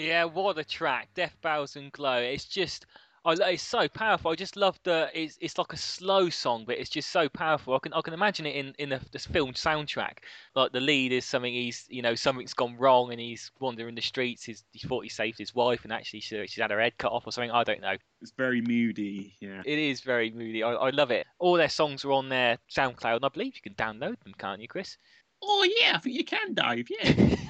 Yeah, 0.01 0.25
what 0.25 0.57
a 0.57 0.63
track! 0.63 1.09
Death 1.13 1.35
Bells 1.41 1.75
and 1.75 1.91
Glow. 1.91 2.17
It's 2.17 2.45
just, 2.45 2.87
I, 3.23 3.33
it's 3.33 3.61
so 3.61 3.87
powerful. 3.87 4.31
I 4.31 4.35
just 4.35 4.55
love 4.55 4.79
the. 4.83 5.09
It's, 5.13 5.37
it's 5.39 5.59
like 5.59 5.73
a 5.73 5.77
slow 5.77 6.29
song, 6.29 6.63
but 6.65 6.79
it's 6.79 6.89
just 6.89 7.11
so 7.11 7.29
powerful. 7.29 7.75
I 7.75 7.79
can 7.79 7.93
I 7.93 8.01
can 8.01 8.15
imagine 8.15 8.47
it 8.47 8.55
in 8.55 8.73
in 8.79 8.89
the, 8.89 9.01
this 9.11 9.27
film 9.27 9.53
soundtrack. 9.53 10.17
Like 10.55 10.71
the 10.71 10.79
lead 10.79 11.11
is 11.11 11.23
something 11.23 11.53
he's 11.53 11.85
you 11.87 12.01
know 12.01 12.15
something's 12.15 12.55
gone 12.55 12.75
wrong 12.77 13.11
and 13.11 13.19
he's 13.19 13.51
wandering 13.59 13.93
the 13.93 14.01
streets. 14.01 14.43
He's, 14.43 14.63
he 14.71 14.87
thought 14.87 15.03
he 15.03 15.09
saved 15.09 15.37
his 15.37 15.53
wife 15.53 15.83
and 15.83 15.93
actually 15.93 16.21
she, 16.21 16.47
she's 16.47 16.61
had 16.61 16.71
her 16.71 16.81
head 16.81 16.97
cut 16.97 17.11
off 17.11 17.27
or 17.27 17.31
something. 17.31 17.51
I 17.51 17.63
don't 17.63 17.81
know. 17.81 17.95
It's 18.21 18.33
very 18.35 18.61
moody. 18.61 19.35
Yeah. 19.39 19.61
It 19.65 19.77
is 19.77 20.01
very 20.01 20.31
moody. 20.31 20.63
I, 20.63 20.71
I 20.71 20.89
love 20.89 21.11
it. 21.11 21.27
All 21.37 21.53
their 21.53 21.69
songs 21.69 22.03
are 22.05 22.11
on 22.11 22.29
their 22.29 22.57
SoundCloud, 22.75 23.17
and 23.17 23.25
I 23.25 23.29
believe 23.29 23.53
you 23.55 23.61
can 23.61 23.75
download 23.75 24.19
them, 24.23 24.33
can't 24.37 24.61
you, 24.61 24.67
Chris? 24.67 24.97
Oh 25.43 25.67
yeah, 25.79 25.93
I 25.95 25.99
think 25.99 26.15
you 26.15 26.23
can, 26.23 26.53
Dave. 26.55 26.87
Yeah. 26.89 27.35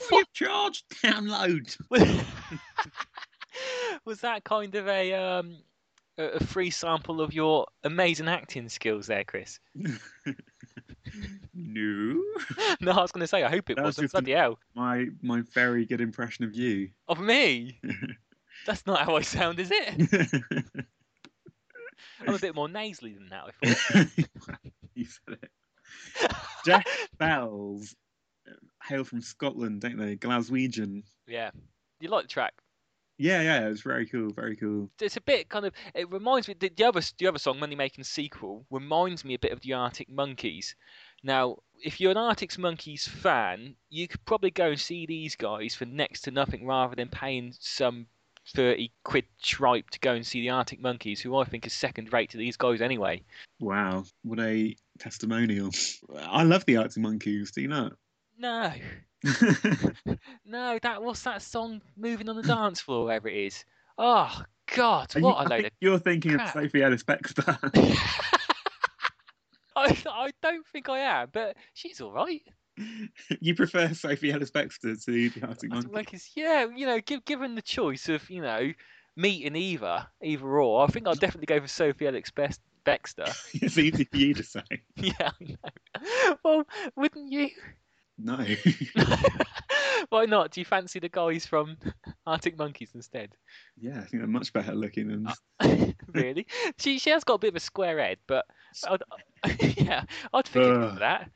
Free 0.00 0.20
of 0.20 0.32
charge. 0.32 0.84
Download. 1.04 1.76
was 4.04 4.20
that 4.20 4.44
kind 4.44 4.74
of 4.74 4.88
a 4.88 5.12
um 5.14 5.56
a 6.18 6.44
free 6.44 6.70
sample 6.70 7.20
of 7.20 7.32
your 7.32 7.66
amazing 7.84 8.28
acting 8.28 8.68
skills 8.68 9.06
there, 9.06 9.24
Chris? 9.24 9.58
no. 11.54 12.22
No, 12.80 12.92
I 12.92 13.02
was 13.02 13.12
going 13.12 13.20
to 13.20 13.26
say 13.28 13.42
I 13.44 13.48
hope 13.50 13.70
it 13.70 13.76
That 13.76 13.84
was 13.84 13.96
wasn't. 13.98 14.14
an- 14.14 14.24
Bloody 14.24 14.32
hell! 14.32 14.58
My 14.74 15.06
my 15.22 15.42
very 15.54 15.84
good 15.86 16.00
impression 16.00 16.44
of 16.44 16.54
you. 16.54 16.88
Of 17.08 17.20
me? 17.20 17.78
That's 18.66 18.84
not 18.86 19.00
how 19.04 19.16
I 19.16 19.22
sound, 19.22 19.60
is 19.60 19.70
it? 19.72 20.64
I'm 22.26 22.34
a 22.34 22.38
bit 22.38 22.54
more 22.54 22.68
nasally 22.68 23.14
than 23.14 23.28
that. 23.28 23.44
I 23.62 23.74
thought. 23.74 24.06
you 24.94 25.04
said 25.04 25.38
it. 25.42 25.50
Death 26.64 27.08
Bells 27.18 27.94
hail 28.82 29.04
from 29.04 29.20
Scotland, 29.20 29.80
don't 29.80 29.98
they? 29.98 30.16
Glaswegian. 30.16 31.02
yeah, 31.26 31.50
you 32.00 32.08
like 32.08 32.24
the 32.24 32.28
track? 32.28 32.54
Yeah, 33.18 33.42
yeah, 33.42 33.68
it's 33.68 33.82
very 33.82 34.06
cool, 34.06 34.30
very 34.32 34.56
cool. 34.56 34.90
It's 35.00 35.16
a 35.16 35.20
bit 35.20 35.48
kind 35.48 35.66
of. 35.66 35.74
It 35.94 36.10
reminds 36.10 36.48
me. 36.48 36.54
The, 36.58 36.70
the 36.70 36.84
other 36.84 37.00
the 37.18 37.26
other 37.28 37.38
song, 37.38 37.60
Money 37.60 37.76
Making 37.76 38.04
Sequel, 38.04 38.64
reminds 38.70 39.24
me 39.24 39.34
a 39.34 39.38
bit 39.38 39.52
of 39.52 39.60
the 39.60 39.74
Arctic 39.74 40.08
Monkeys. 40.08 40.74
Now, 41.22 41.58
if 41.84 42.00
you're 42.00 42.10
an 42.10 42.16
Arctic 42.16 42.58
Monkeys 42.58 43.06
fan, 43.06 43.76
you 43.90 44.08
could 44.08 44.24
probably 44.24 44.50
go 44.50 44.70
and 44.70 44.80
see 44.80 45.06
these 45.06 45.36
guys 45.36 45.74
for 45.74 45.84
next 45.84 46.22
to 46.22 46.30
nothing, 46.32 46.66
rather 46.66 46.96
than 46.96 47.08
paying 47.08 47.54
some 47.60 48.06
thirty 48.54 48.90
quid 49.04 49.26
tripe 49.40 49.90
to 49.90 50.00
go 50.00 50.14
and 50.14 50.26
see 50.26 50.40
the 50.40 50.50
Arctic 50.50 50.80
Monkeys, 50.80 51.20
who 51.20 51.36
I 51.36 51.44
think 51.44 51.64
is 51.66 51.74
second 51.74 52.12
rate 52.12 52.30
to 52.30 52.38
these 52.38 52.56
guys 52.56 52.80
anyway. 52.80 53.22
Wow, 53.60 54.04
what 54.22 54.40
a 54.40 54.74
testimonial. 54.98 55.70
I 56.18 56.42
love 56.42 56.64
the 56.64 56.78
Arctic 56.78 57.00
Monkeys, 57.00 57.52
do 57.52 57.60
you 57.60 57.68
not? 57.68 57.92
No, 58.38 58.72
no, 60.44 60.78
that 60.82 61.02
what's 61.02 61.22
that 61.22 61.42
song? 61.42 61.80
Moving 61.96 62.28
on 62.28 62.36
the 62.36 62.42
dance 62.42 62.80
floor, 62.80 63.04
wherever 63.06 63.28
it 63.28 63.36
is. 63.36 63.64
Oh 63.98 64.42
God, 64.74 65.14
you- 65.14 65.22
what 65.22 65.36
I 65.38 65.44
a 65.44 65.48
load 65.48 65.64
of 65.66 65.70
You're 65.80 65.98
thinking 65.98 66.32
crap. 66.34 66.54
of 66.56 66.62
Sophie 66.62 66.82
Ellis 66.82 67.04
Bextor. 67.04 67.56
I, 69.76 69.96
I 70.06 70.30
don't 70.42 70.66
think 70.66 70.88
I 70.88 70.98
am, 70.98 71.28
but 71.32 71.56
she's 71.72 72.00
all 72.00 72.12
right. 72.12 72.42
you 73.40 73.54
prefer 73.54 73.92
Sophie 73.94 74.32
Ellis 74.32 74.50
Bextor 74.50 75.02
to 75.04 75.30
the 75.30 75.46
Arctic 75.46 75.70
Monkeys? 75.70 75.92
like 75.92 76.36
yeah, 76.36 76.66
you 76.74 76.86
know, 76.86 77.00
give, 77.00 77.24
given 77.24 77.54
the 77.54 77.62
choice 77.62 78.08
of 78.08 78.28
you 78.30 78.42
know 78.42 78.72
meeting 79.16 79.56
either, 79.56 80.06
either 80.22 80.46
or, 80.46 80.84
I 80.84 80.86
think 80.88 81.06
I'd 81.06 81.20
definitely 81.20 81.54
go 81.54 81.60
for 81.60 81.68
Sophie 81.68 82.06
Ellis 82.06 82.30
Best, 82.30 82.60
Baxter. 82.84 83.26
it's 83.54 83.78
easy 83.78 84.04
for 84.04 84.16
you 84.16 84.34
to 84.34 84.42
say. 84.42 84.62
yeah, 84.96 85.12
I 85.20 85.30
know. 85.40 86.36
Well, 86.44 86.64
wouldn't 86.96 87.30
you? 87.32 87.50
No. 88.18 88.38
Why 90.08 90.26
not? 90.26 90.50
Do 90.50 90.60
you 90.60 90.64
fancy 90.64 90.98
the 90.98 91.08
guys 91.08 91.46
from 91.46 91.76
Arctic 92.26 92.58
Monkeys 92.58 92.90
instead? 92.94 93.34
yeah, 93.78 93.98
I 93.98 94.04
think 94.04 94.22
they're 94.22 94.26
much 94.26 94.52
better 94.52 94.74
looking 94.74 95.08
than. 95.08 95.26
Uh, 95.60 95.86
really? 96.12 96.46
She 96.78 96.98
she 96.98 97.10
has 97.10 97.24
got 97.24 97.34
a 97.34 97.38
bit 97.38 97.48
of 97.48 97.56
a 97.56 97.60
square 97.60 97.98
head, 97.98 98.18
but 98.26 98.44
I'd, 98.88 99.02
yeah, 99.76 100.04
I'd 100.32 100.48
forgive 100.48 100.76
her 100.76 100.82
Ugh. 100.82 100.94
for 100.94 101.00
that. 101.00 101.30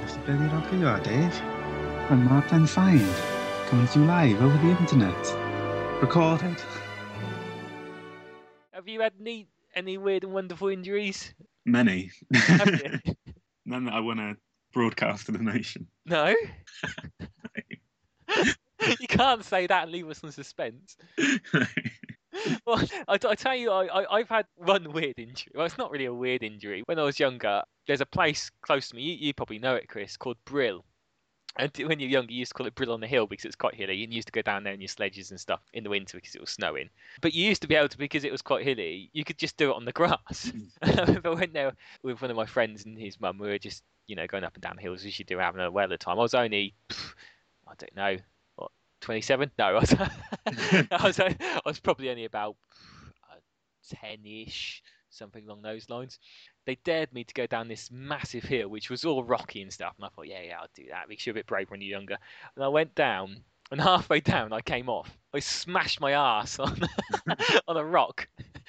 What's 0.00 0.14
the 0.14 0.20
bloody 0.20 0.44
rock 0.46 0.72
you 0.72 0.86
are, 0.86 1.00
Dave? 1.00 1.40
I'm 2.10 2.24
Martin 2.24 2.66
Find. 2.66 3.06
Coming 3.68 3.86
to 3.88 4.00
you 4.00 4.04
live 4.06 4.42
over 4.42 4.56
the 4.58 4.76
internet. 4.78 6.02
Recorded. 6.02 6.56
Have 8.72 8.88
you 8.88 9.00
had 9.00 9.12
any 9.20 9.48
any 9.74 9.98
weird 9.98 10.24
and 10.24 10.32
wonderful 10.32 10.68
injuries? 10.68 11.32
Many. 11.64 12.10
Have? 12.34 13.02
None 13.66 13.84
that 13.84 13.94
I 13.94 14.00
want 14.00 14.18
to 14.18 14.36
broadcast 14.72 15.26
to 15.26 15.32
the 15.32 15.42
nation. 15.42 15.86
No. 16.06 16.34
you 19.00 19.06
can't 19.08 19.44
say 19.44 19.66
that 19.68 19.84
and 19.84 19.92
leave 19.92 20.08
us 20.08 20.22
in 20.22 20.32
suspense. 20.32 20.96
Well, 22.64 22.82
I, 23.08 23.18
I 23.28 23.34
tell 23.34 23.56
you, 23.56 23.70
I, 23.70 23.86
I, 23.86 24.18
I've 24.18 24.28
had 24.28 24.46
one 24.56 24.92
weird 24.92 25.18
injury. 25.18 25.52
Well, 25.54 25.66
it's 25.66 25.78
not 25.78 25.90
really 25.90 26.04
a 26.06 26.14
weird 26.14 26.42
injury. 26.42 26.82
When 26.86 26.98
I 26.98 27.02
was 27.02 27.18
younger, 27.18 27.62
there's 27.86 28.00
a 28.00 28.06
place 28.06 28.50
close 28.62 28.88
to 28.88 28.96
me. 28.96 29.02
You, 29.02 29.14
you 29.14 29.34
probably 29.34 29.58
know 29.58 29.74
it, 29.74 29.88
Chris, 29.88 30.16
called 30.16 30.36
Brill. 30.44 30.84
And 31.56 31.72
when 31.84 31.98
you're 31.98 32.08
younger, 32.08 32.32
you 32.32 32.38
used 32.38 32.52
to 32.52 32.54
call 32.54 32.66
it 32.66 32.74
Brill 32.76 32.92
on 32.92 33.00
the 33.00 33.08
Hill 33.08 33.26
because 33.26 33.44
it's 33.44 33.56
quite 33.56 33.74
hilly. 33.74 34.04
And 34.04 34.12
you 34.12 34.16
used 34.16 34.28
to 34.28 34.32
go 34.32 34.42
down 34.42 34.62
there 34.62 34.72
in 34.72 34.80
your 34.80 34.88
sledges 34.88 35.30
and 35.30 35.40
stuff 35.40 35.60
in 35.72 35.82
the 35.82 35.90
winter 35.90 36.16
because 36.16 36.34
it 36.34 36.40
was 36.40 36.50
snowing. 36.50 36.88
But 37.20 37.34
you 37.34 37.44
used 37.44 37.62
to 37.62 37.68
be 37.68 37.74
able 37.74 37.88
to, 37.88 37.98
because 37.98 38.24
it 38.24 38.32
was 38.32 38.42
quite 38.42 38.64
hilly, 38.64 39.10
you 39.12 39.24
could 39.24 39.38
just 39.38 39.56
do 39.56 39.70
it 39.70 39.76
on 39.76 39.84
the 39.84 39.92
grass. 39.92 40.52
I 40.82 41.18
I 41.24 41.28
went 41.30 41.52
there 41.52 41.72
with 42.04 42.22
one 42.22 42.30
of 42.30 42.36
my 42.36 42.46
friends 42.46 42.84
and 42.84 42.96
his 42.96 43.20
mum. 43.20 43.38
We 43.38 43.48
were 43.48 43.58
just, 43.58 43.82
you 44.10 44.16
know, 44.16 44.26
going 44.26 44.42
up 44.42 44.54
and 44.54 44.62
down 44.62 44.76
hills 44.76 45.06
as 45.06 45.18
you 45.18 45.24
do, 45.24 45.38
having 45.38 45.60
a 45.60 45.70
well 45.70 45.90
of 45.90 45.98
time. 46.00 46.18
I 46.18 46.22
was 46.22 46.34
only, 46.34 46.74
I 46.90 47.74
don't 47.78 47.94
know, 47.94 48.16
what, 48.56 48.72
27? 49.02 49.52
No, 49.56 49.64
I 49.66 49.72
was, 49.72 49.94
I 50.90 51.00
was, 51.04 51.20
I 51.20 51.60
was 51.64 51.78
probably 51.78 52.10
only 52.10 52.24
about 52.24 52.56
uh, 53.30 53.36
10-ish, 53.94 54.82
something 55.10 55.44
along 55.46 55.62
those 55.62 55.88
lines. 55.88 56.18
They 56.66 56.76
dared 56.82 57.12
me 57.12 57.22
to 57.22 57.34
go 57.34 57.46
down 57.46 57.68
this 57.68 57.88
massive 57.92 58.42
hill, 58.42 58.68
which 58.68 58.90
was 58.90 59.04
all 59.04 59.22
rocky 59.22 59.62
and 59.62 59.72
stuff. 59.72 59.94
And 59.96 60.04
I 60.04 60.08
thought, 60.08 60.26
yeah, 60.26 60.42
yeah, 60.42 60.58
I'll 60.60 60.66
do 60.74 60.86
that. 60.90 61.08
Makes 61.08 61.26
you 61.26 61.30
a 61.30 61.34
bit 61.34 61.46
brave 61.46 61.70
when 61.70 61.80
you're 61.80 61.96
younger. 61.96 62.18
And 62.56 62.64
I 62.64 62.68
went 62.68 62.96
down, 62.96 63.36
and 63.70 63.80
halfway 63.80 64.18
down, 64.18 64.52
I 64.52 64.60
came 64.60 64.88
off. 64.88 65.16
I 65.32 65.38
smashed 65.38 66.00
my 66.00 66.12
ass 66.12 66.58
on 66.58 66.80
on 67.68 67.76
a 67.76 67.84
rock. 67.84 68.26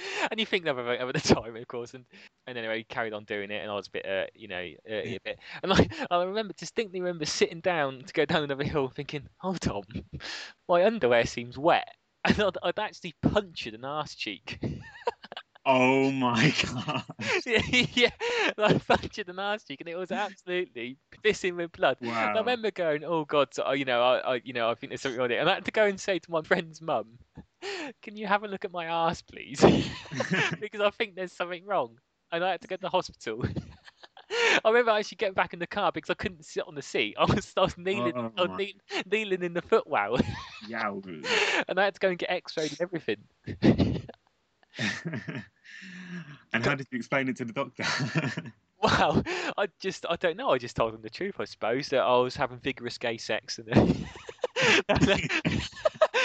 And 0.32 0.40
you 0.40 0.46
think 0.46 0.66
it 0.66 0.70
over 0.70 1.12
the 1.12 1.20
time, 1.20 1.56
of 1.56 1.68
course. 1.68 1.94
And 1.94 2.06
and 2.48 2.58
anyway, 2.58 2.80
he 2.80 2.84
carried 2.84 3.14
on 3.14 3.24
doing 3.26 3.52
it, 3.52 3.62
and 3.62 3.72
I 3.72 3.76
was 3.76 3.88
a 3.88 3.92
bit, 3.92 4.06
uh, 4.06 4.26
you 4.34 4.48
know, 4.48 4.62
uh, 4.90 4.94
a 4.94 5.20
bit. 5.24 5.40
And 5.64 5.74
I, 5.74 5.88
I 6.12 6.24
remember 6.24 6.54
distinctly 6.54 7.00
remember 7.00 7.26
sitting 7.26 7.62
down 7.62 8.04
to 8.06 8.14
go 8.14 8.26
down 8.26 8.44
another 8.44 8.64
hill, 8.64 8.90
thinking, 8.90 9.28
hold 9.38 9.68
on, 9.68 9.84
my 10.70 10.86
underwear 10.86 11.26
seems 11.26 11.58
wet. 11.58 11.88
And 12.24 12.40
I'd, 12.40 12.58
I'd 12.62 12.80
actually 12.80 13.16
punctured 13.22 13.74
an 13.74 13.86
arse 13.86 14.14
cheek. 14.16 14.60
oh 15.66 16.12
my 16.12 16.54
god. 16.64 17.04
yeah, 17.46 17.62
yeah, 17.94 18.10
I 18.58 18.78
punctured 18.78 19.30
an 19.30 19.40
arse 19.40 19.64
cheek, 19.64 19.82
and 19.82 19.90
it 19.90 19.98
was 19.98 20.12
absolutely 20.12 20.98
pissing 21.24 21.56
with 21.56 21.72
blood. 21.72 21.98
And 22.02 22.12
I 22.38 22.40
remember 22.40 22.72
going, 22.72 23.04
"Oh 23.04 23.26
God, 23.26 23.54
so, 23.54 23.66
uh, 23.68 23.72
you 23.72 23.86
know, 23.86 24.02
I, 24.02 24.34
I, 24.34 24.42
you 24.44 24.54
know, 24.54 24.70
I 24.70 24.76
think 24.76 24.92
there's 24.92 25.02
something 25.02 25.22
on 25.22 25.32
it." 25.32 25.38
And 25.38 25.50
I 25.50 25.56
had 25.56 25.66
to 25.66 25.72
go 25.72 25.86
and 25.86 26.00
say 26.00 26.20
to 26.20 26.32
my 26.32 26.42
friend's 26.42 26.82
mum, 26.82 27.18
"Can 28.02 28.15
you 28.17 28.28
have 28.28 28.43
a 28.43 28.47
look 28.47 28.65
at 28.65 28.71
my 28.71 28.88
arse, 28.88 29.21
please?" 29.21 29.60
because 30.60 30.82
I 30.82 30.89
think 30.91 31.15
there's 31.15 31.32
something 31.34 31.65
wrong, 31.65 31.97
and 32.32 32.43
I 32.43 32.52
had 32.52 32.62
to 32.62 32.67
go 32.67 32.76
to 32.76 32.82
the 32.82 32.89
hospital. 32.89 33.43
I 34.63 34.69
remember 34.69 34.91
I 34.91 35.00
actually 35.00 35.17
getting 35.17 35.34
back 35.34 35.54
in 35.54 35.60
the 35.60 35.67
car 35.67 35.91
because 35.91 36.10
I 36.10 36.13
couldn't 36.13 36.45
sit 36.45 36.63
on 36.67 36.76
the 36.76 36.82
seat. 36.82 37.15
I 37.19 37.26
was, 37.26 37.52
I 37.58 37.62
was 37.62 37.78
kneeling, 37.78 38.13
Oh 38.15 38.32
I 38.38 38.41
was 38.41 38.50
my- 38.50 38.56
knee- 38.58 38.76
kneeling 39.12 39.43
in 39.43 39.54
the 39.54 39.62
footwell, 39.62 40.17
and 41.67 41.80
I 41.80 41.84
had 41.86 41.93
to 41.95 42.00
go 42.00 42.10
and 42.10 42.17
get 42.17 42.30
X-rayed 42.32 42.71
and 42.71 42.82
everything. 42.82 43.17
and 46.54 46.65
how 46.65 46.76
did 46.76 46.88
you 46.91 46.97
explain 46.97 47.28
it 47.30 47.36
to 47.38 47.45
the 47.45 47.54
doctor? 47.54 47.84
Well, 48.82 49.21
I 49.58 49.67
just, 49.80 50.06
I 50.10 50.15
don't 50.15 50.38
know. 50.38 50.50
I 50.50 50.58
just 50.58 50.76
told 50.76 50.93
them 50.93 51.02
the 51.04 51.10
truth, 51.10 51.36
I 51.39 51.45
suppose, 51.45 51.89
that 51.89 52.00
I 52.02 52.17
was 52.17 52.36
having 52.36 52.58
vigorous 52.60 52.97
gay 52.97 53.17
sex. 53.17 53.60
And 53.60 54.08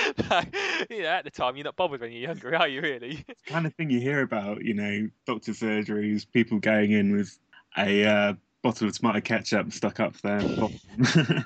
you 0.90 1.03
know, 1.03 1.09
at 1.09 1.25
the 1.25 1.31
time, 1.31 1.57
you're 1.57 1.64
not 1.64 1.77
bothered 1.77 2.01
when 2.01 2.12
you're 2.12 2.23
younger, 2.23 2.57
are 2.57 2.69
you, 2.69 2.81
really? 2.81 3.25
kind 3.47 3.66
of 3.66 3.75
thing 3.75 3.90
you 3.90 4.01
hear 4.01 4.23
about, 4.23 4.64
you 4.64 4.75
know, 4.75 5.09
doctor 5.27 5.53
surgeries, 5.53 6.27
people 6.31 6.59
going 6.59 6.92
in 6.92 7.16
with 7.16 7.38
a 7.77 8.05
uh, 8.05 8.35
bottle 8.62 8.88
of 8.88 8.97
tomato 8.97 9.21
ketchup 9.21 9.73
stuck 9.73 10.01
up 10.01 10.16
there. 10.23 10.40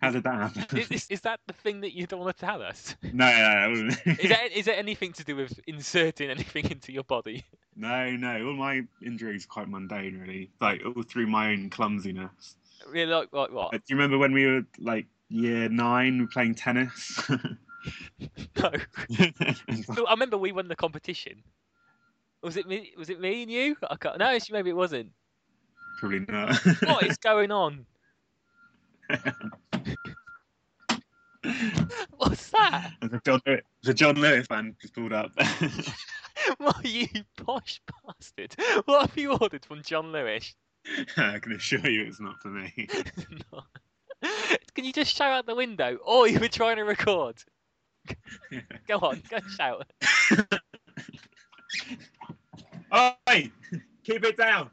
How 0.00 0.10
did 0.10 0.24
that 0.24 0.52
happen? 0.54 0.78
Is, 0.78 1.06
is, 1.08 1.20
that 1.22 1.40
the 1.46 1.52
thing 1.52 1.80
that 1.80 1.94
you 1.94 2.06
don't 2.06 2.20
want 2.20 2.36
to 2.36 2.46
tell 2.46 2.62
us? 2.62 2.96
no, 3.02 3.26
no, 3.26 3.74
no. 3.74 3.94
Is, 4.04 4.28
that, 4.28 4.52
is 4.52 4.68
it 4.68 4.78
anything 4.78 5.12
to 5.14 5.24
do 5.24 5.36
with 5.36 5.58
inserting 5.66 6.30
anything 6.30 6.70
into 6.70 6.92
your 6.92 7.04
body? 7.04 7.44
no, 7.76 8.10
no. 8.10 8.46
All 8.46 8.54
my 8.54 8.82
injuries 9.04 9.44
are 9.44 9.48
quite 9.48 9.68
mundane, 9.68 10.20
really. 10.20 10.50
Like 10.60 10.82
all 10.84 11.02
through 11.02 11.26
my 11.26 11.52
own 11.52 11.70
clumsiness. 11.70 12.56
Really, 12.88 13.12
like, 13.12 13.32
like 13.32 13.52
what? 13.52 13.72
Do 13.72 13.80
you 13.88 13.96
remember 13.96 14.18
when 14.18 14.32
we 14.32 14.46
were 14.46 14.62
like 14.78 15.06
year 15.32 15.68
nine, 15.68 16.18
we 16.18 16.24
were 16.24 16.30
playing 16.30 16.54
tennis? 16.54 17.28
No. 18.56 18.70
I 19.18 20.10
remember 20.10 20.38
we 20.38 20.52
won 20.52 20.68
the 20.68 20.76
competition. 20.76 21.42
Was 22.42 22.56
it 22.56 22.68
me? 22.68 22.92
Was 22.96 23.10
it 23.10 23.20
me 23.20 23.42
and 23.42 23.50
you? 23.50 23.76
I 23.90 23.96
can't. 23.96 24.18
No, 24.18 24.38
maybe 24.50 24.70
it 24.70 24.76
wasn't. 24.76 25.10
Probably 25.98 26.20
not. 26.20 26.56
What 26.84 27.04
is 27.06 27.16
going 27.18 27.50
on? 27.50 27.86
What's 32.16 32.50
that? 32.50 32.92
The 33.00 33.20
John 33.24 33.40
Lewis, 33.46 33.62
a 33.86 33.94
John 33.94 34.14
Lewis 34.16 34.46
fan 34.46 34.76
just 34.80 34.94
pulled 34.94 35.12
up. 35.12 35.32
What 36.58 36.84
you 36.84 37.06
posh 37.36 37.80
bastard? 38.04 38.56
What 38.86 39.08
have 39.08 39.16
you 39.16 39.32
ordered 39.32 39.64
from 39.64 39.82
John 39.82 40.10
Lewis? 40.10 40.54
I 41.16 41.38
can 41.38 41.52
assure 41.52 41.88
you 41.88 42.02
it's 42.04 42.20
not 42.20 42.40
for 42.40 42.48
me. 42.48 42.88
No. 43.52 43.62
Can 44.74 44.84
you 44.84 44.92
just 44.92 45.14
shout 45.14 45.32
out 45.32 45.46
the 45.46 45.54
window? 45.54 45.98
Or 46.04 46.28
you 46.28 46.40
were 46.40 46.48
trying 46.48 46.76
to 46.76 46.84
record? 46.84 47.36
Go 48.88 48.98
on, 48.98 49.22
go 49.30 49.38
shout. 49.56 49.90
Oi! 52.94 53.50
Keep 54.04 54.24
it 54.24 54.36
down! 54.36 54.70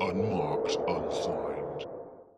Unmarked, 0.00 0.78
unsigned. 0.88 1.86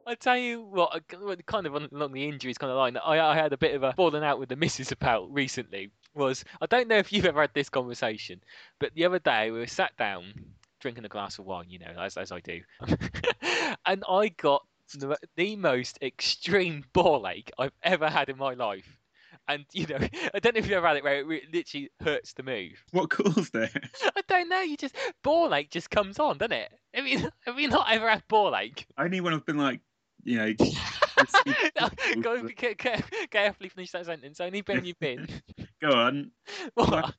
I 0.07 0.15
tell 0.15 0.37
you 0.37 0.63
what, 0.63 1.09
k- 1.09 1.17
well, 1.21 1.35
kind 1.47 1.67
of 1.67 1.75
along 1.75 2.13
the 2.13 2.29
injuries 2.29 2.59
kind 2.59 2.71
of 2.71 2.77
line, 2.77 2.97
I, 2.97 3.19
I 3.19 3.35
had 3.35 3.53
a 3.53 3.59
bit 3.59 3.75
of 3.75 3.83
a 3.83 3.93
falling 3.95 4.23
out 4.23 4.39
with 4.39 4.49
the 4.51 4.57
missus 4.57 4.93
about 4.93 5.33
recently. 5.33 5.91
Was 6.15 6.45
I 6.61 6.67
don't 6.67 6.87
know 6.89 6.97
if 6.97 7.13
you've 7.13 7.27
ever 7.27 7.41
had 7.41 7.55
this 7.55 7.69
conversation, 7.69 8.41
but 8.79 8.95
the 8.95 9.05
other 9.05 9.19
day 9.19 9.51
we 9.51 9.59
were 9.59 9.67
sat 9.67 9.97
down 9.97 10.33
drinking 10.81 11.05
a 11.05 11.09
glass 11.09 11.39
of 11.39 11.47
wine, 11.47 11.67
you 11.69 11.79
know, 11.79 11.93
as 11.99 12.17
as 12.17 12.31
I 12.31 12.41
do, 12.41 12.61
and 13.87 14.05
I 14.09 14.29
got 14.29 14.65
the, 14.95 15.17
the 15.37 15.57
most 15.57 15.99
extreme 16.03 16.85
ball 16.93 17.27
ache 17.29 17.51
I've 17.59 17.73
ever 17.83 18.09
had 18.09 18.29
in 18.29 18.39
my 18.39 18.55
life. 18.55 18.99
And 19.49 19.65
you 19.73 19.87
know, 19.87 19.97
I 20.35 20.39
don't 20.39 20.55
know 20.55 20.59
if 20.59 20.67
you've 20.67 20.73
ever 20.73 20.87
had 20.89 20.97
it 20.97 21.05
where 21.05 21.19
it 21.19 21.27
re- 21.27 21.47
literally 21.53 21.91
hurts 22.01 22.33
to 22.35 22.43
move. 22.43 22.83
What 22.93 23.11
caused 23.11 23.55
it? 23.55 23.71
I 24.17 24.21
don't 24.29 24.49
know. 24.49 24.61
You 24.61 24.77
just 24.77 24.97
ball 25.23 25.55
ache 25.55 25.71
just 25.71 25.91
comes 25.91 26.19
on, 26.19 26.39
doesn't 26.39 26.53
it? 26.53 26.73
I 26.97 27.03
mean, 27.03 27.29
have 27.45 27.59
you 27.59 27.69
not 27.69 27.91
ever 27.91 28.09
had 28.09 28.23
ball 28.29 28.57
ache? 28.57 28.87
Only 28.99 29.21
when 29.21 29.35
I've 29.35 29.47
been 29.47 29.59
like, 29.59 29.81
you 30.25 30.39
know, 30.39 30.53
No, 31.81 31.89
Go 32.21 32.49
ca- 32.49 32.75
ca- 32.75 33.03
carefully 33.31 33.69
finish 33.69 33.91
that 33.93 34.07
sentence. 34.07 34.41
Only 34.41 34.63
when 34.67 34.85
you've 34.85 34.99
been. 34.99 35.29
go 35.81 35.91
on. 35.91 36.31
What? 36.75 37.15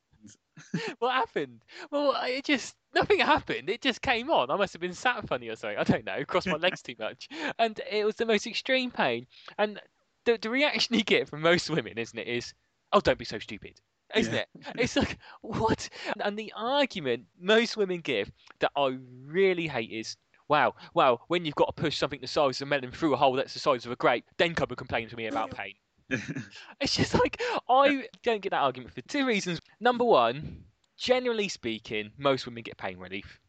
what 0.99 1.13
happened? 1.13 1.63
Well, 1.91 2.15
it 2.23 2.45
just 2.45 2.75
nothing 2.93 3.19
happened. 3.19 3.69
It 3.69 3.81
just 3.81 4.01
came 4.01 4.29
on. 4.29 4.49
I 4.49 4.55
must 4.55 4.73
have 4.73 4.81
been 4.81 4.93
sat 4.93 5.27
funny 5.27 5.49
or 5.49 5.55
something. 5.55 5.77
I 5.77 5.83
don't 5.83 6.05
know. 6.05 6.23
Crossed 6.25 6.47
my 6.47 6.57
legs 6.57 6.81
too 6.81 6.95
much, 6.99 7.27
and 7.59 7.79
it 7.89 8.05
was 8.05 8.15
the 8.15 8.25
most 8.25 8.47
extreme 8.47 8.91
pain. 8.91 9.27
And 9.57 9.79
the 10.25 10.37
the 10.37 10.49
reaction 10.49 10.95
you 10.95 11.03
get 11.03 11.27
from 11.29 11.41
most 11.41 11.69
women, 11.69 11.97
isn't 11.97 12.17
it, 12.17 12.27
is, 12.27 12.53
"Oh, 12.93 12.99
don't 12.99 13.19
be 13.19 13.25
so 13.25 13.39
stupid." 13.39 13.79
Isn't 14.15 14.33
Yeah. 14.33 14.41
it? 14.41 14.49
It's 14.77 14.95
like 14.95 15.17
what? 15.41 15.89
And 16.21 16.37
the 16.39 16.53
argument 16.55 17.25
most 17.39 17.75
women 17.77 17.99
give 18.01 18.31
that 18.59 18.71
I 18.75 18.97
really 19.25 19.67
hate 19.67 19.91
is, 19.91 20.15
"Wow, 20.47 20.75
wow, 20.93 21.19
when 21.27 21.45
you've 21.45 21.55
got 21.55 21.75
to 21.75 21.81
push 21.81 21.97
something 21.97 22.21
the 22.21 22.27
size 22.27 22.61
of 22.61 22.67
a 22.67 22.69
melon 22.69 22.91
through 22.91 23.13
a 23.13 23.17
hole 23.17 23.33
that's 23.33 23.53
the 23.53 23.59
size 23.59 23.85
of 23.85 23.91
a 23.91 23.95
grape, 23.97 24.25
then 24.37 24.55
come 24.55 24.69
and 24.69 24.77
complain 24.77 25.09
to 25.09 25.15
me 25.15 25.27
about 25.27 25.51
pain." 25.51 25.73
It's 26.81 26.95
just 26.95 27.13
like 27.13 27.41
I 27.69 28.07
don't 28.23 28.41
get 28.41 28.51
that 28.51 28.61
argument 28.61 28.93
for 28.93 29.01
two 29.01 29.25
reasons. 29.25 29.59
Number 29.79 30.05
one, 30.05 30.63
generally 30.97 31.49
speaking, 31.49 32.11
most 32.17 32.45
women 32.45 32.63
get 32.63 32.77
pain 32.77 32.97
relief, 32.97 33.39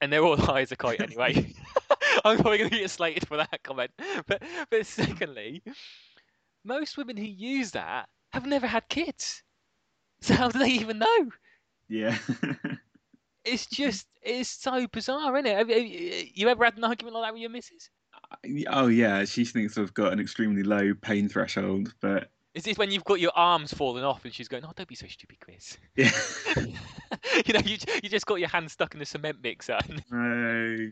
and 0.00 0.12
they're 0.12 0.24
all 0.24 0.36
high 0.36 0.62
as 0.62 0.72
a 0.72 0.76
kite 0.76 1.00
anyway. 1.00 1.54
I'm 2.24 2.36
probably 2.38 2.58
going 2.58 2.70
to 2.70 2.78
get 2.78 2.90
slated 2.90 3.26
for 3.26 3.36
that 3.38 3.62
comment. 3.62 3.90
But 4.26 4.42
but 4.70 4.86
secondly, 4.86 5.62
most 6.64 6.96
women 6.96 7.16
who 7.16 7.24
use 7.24 7.70
that 7.72 8.08
have 8.32 8.46
never 8.46 8.66
had 8.66 8.88
kids, 8.88 9.42
so 10.20 10.34
how 10.34 10.48
do 10.48 10.58
they 10.58 10.70
even 10.70 10.98
know? 10.98 11.30
yeah. 11.88 12.18
It's 13.44 13.66
just 13.66 14.06
it's 14.22 14.50
so 14.50 14.86
bizarre, 14.88 15.36
isn't 15.36 15.46
it? 15.46 15.56
Have 15.56 15.70
you, 15.70 16.30
you 16.34 16.48
ever 16.48 16.64
had 16.64 16.76
an 16.76 16.84
argument 16.84 17.14
like 17.14 17.24
that 17.24 17.32
with 17.34 17.40
your 17.42 17.50
missus? 17.50 17.90
Oh 18.68 18.86
yeah, 18.86 19.24
she 19.24 19.44
thinks 19.44 19.76
I've 19.78 19.94
got 19.94 20.12
an 20.12 20.20
extremely 20.20 20.62
low 20.62 20.94
pain 20.94 21.28
threshold, 21.28 21.94
but 22.00 22.30
Is 22.54 22.64
this 22.64 22.76
when 22.78 22.90
you've 22.90 23.04
got 23.04 23.20
your 23.20 23.32
arms 23.34 23.72
falling 23.72 24.04
off 24.04 24.24
and 24.24 24.32
she's 24.34 24.48
going, 24.48 24.64
"Oh, 24.64 24.72
don't 24.76 24.88
be 24.88 24.94
so 24.94 25.06
stupid, 25.06 25.38
Chris." 25.40 25.78
yeah. 25.96 26.10
you 27.46 27.52
know, 27.54 27.60
you 27.64 27.76
you 28.02 28.08
just 28.08 28.26
got 28.26 28.36
your 28.40 28.48
hand 28.48 28.70
stuck 28.70 28.94
in 28.94 29.00
the 29.00 29.06
cement 29.06 29.38
mixer. 29.42 29.78
and- 29.88 30.02
no. 30.10 30.90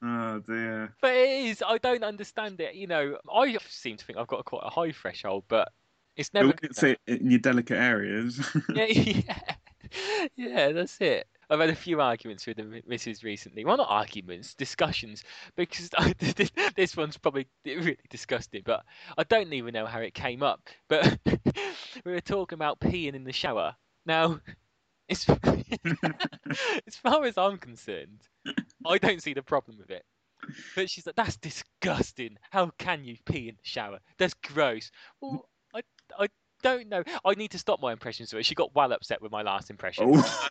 Oh 0.00 0.38
dear. 0.46 0.94
but 1.00 1.12
it 1.14 1.46
is. 1.46 1.62
I 1.66 1.78
don't 1.78 2.04
understand 2.04 2.60
it. 2.60 2.74
You 2.74 2.86
know, 2.86 3.18
I 3.32 3.56
seem 3.68 3.96
to 3.96 4.04
think 4.04 4.18
I've 4.18 4.28
got 4.28 4.40
a 4.40 4.44
quite 4.44 4.62
a 4.64 4.70
high 4.70 4.92
threshold, 4.92 5.44
but 5.48 5.72
it's 6.16 6.32
never. 6.34 6.52
it's 6.62 6.82
in 6.82 7.30
your 7.30 7.40
delicate 7.40 7.78
areas. 7.78 8.40
yeah, 8.74 8.84
yeah, 8.86 9.22
yeah, 10.36 10.72
that's 10.72 11.00
it. 11.00 11.26
I've 11.50 11.60
had 11.60 11.70
a 11.70 11.74
few 11.74 12.00
arguments 12.00 12.46
with 12.46 12.58
the 12.58 12.64
mi- 12.64 12.82
missus 12.86 13.24
recently. 13.24 13.64
Well, 13.64 13.76
not 13.76 13.88
arguments, 13.90 14.54
discussions, 14.54 15.24
because 15.56 15.90
I, 15.98 16.14
this, 16.76 16.96
one's 16.96 17.16
probably 17.16 17.48
really 17.64 17.98
disgusting, 18.10 18.62
but 18.64 18.84
I 19.16 19.24
don't 19.24 19.52
even 19.52 19.72
know 19.72 19.86
how 19.86 20.00
it 20.00 20.14
came 20.14 20.42
up. 20.42 20.68
But 20.88 21.18
we 22.04 22.12
were 22.12 22.20
talking 22.20 22.56
about 22.56 22.80
peeing 22.80 23.14
in 23.14 23.24
the 23.24 23.32
shower. 23.32 23.74
Now, 24.04 24.40
it's, 25.08 25.28
as 26.86 26.96
far 26.96 27.24
as 27.24 27.38
I'm 27.38 27.56
concerned, 27.56 28.22
I 28.86 28.98
don't 28.98 29.22
see 29.22 29.34
the 29.34 29.42
problem 29.42 29.78
with 29.78 29.90
it. 29.90 30.04
But 30.76 30.88
she's 30.88 31.04
like, 31.04 31.16
that's 31.16 31.36
disgusting. 31.36 32.36
How 32.50 32.70
can 32.78 33.04
you 33.04 33.16
pee 33.24 33.48
in 33.48 33.56
the 33.56 33.68
shower? 33.68 33.98
That's 34.18 34.34
gross. 34.34 34.90
Well, 35.20 35.48
I, 35.74 35.80
I 36.18 36.28
don't 36.62 36.88
know. 36.88 37.02
I 37.24 37.34
need 37.34 37.50
to 37.52 37.58
stop 37.58 37.80
my 37.80 37.92
impressions 37.92 38.32
of 38.32 38.38
it. 38.38 38.46
She 38.46 38.54
got 38.54 38.74
well 38.74 38.92
upset 38.92 39.20
with 39.20 39.32
my 39.32 39.42
last 39.42 39.70
impression. 39.70 40.12
oh. 40.14 40.48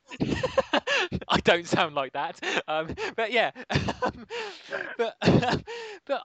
I 1.29 1.39
don't 1.41 1.67
sound 1.67 1.95
like 1.95 2.13
that. 2.13 2.39
Um, 2.67 2.93
but 3.15 3.31
yeah, 3.31 3.51
um, 3.69 4.25
but 4.97 5.15
but 6.05 6.23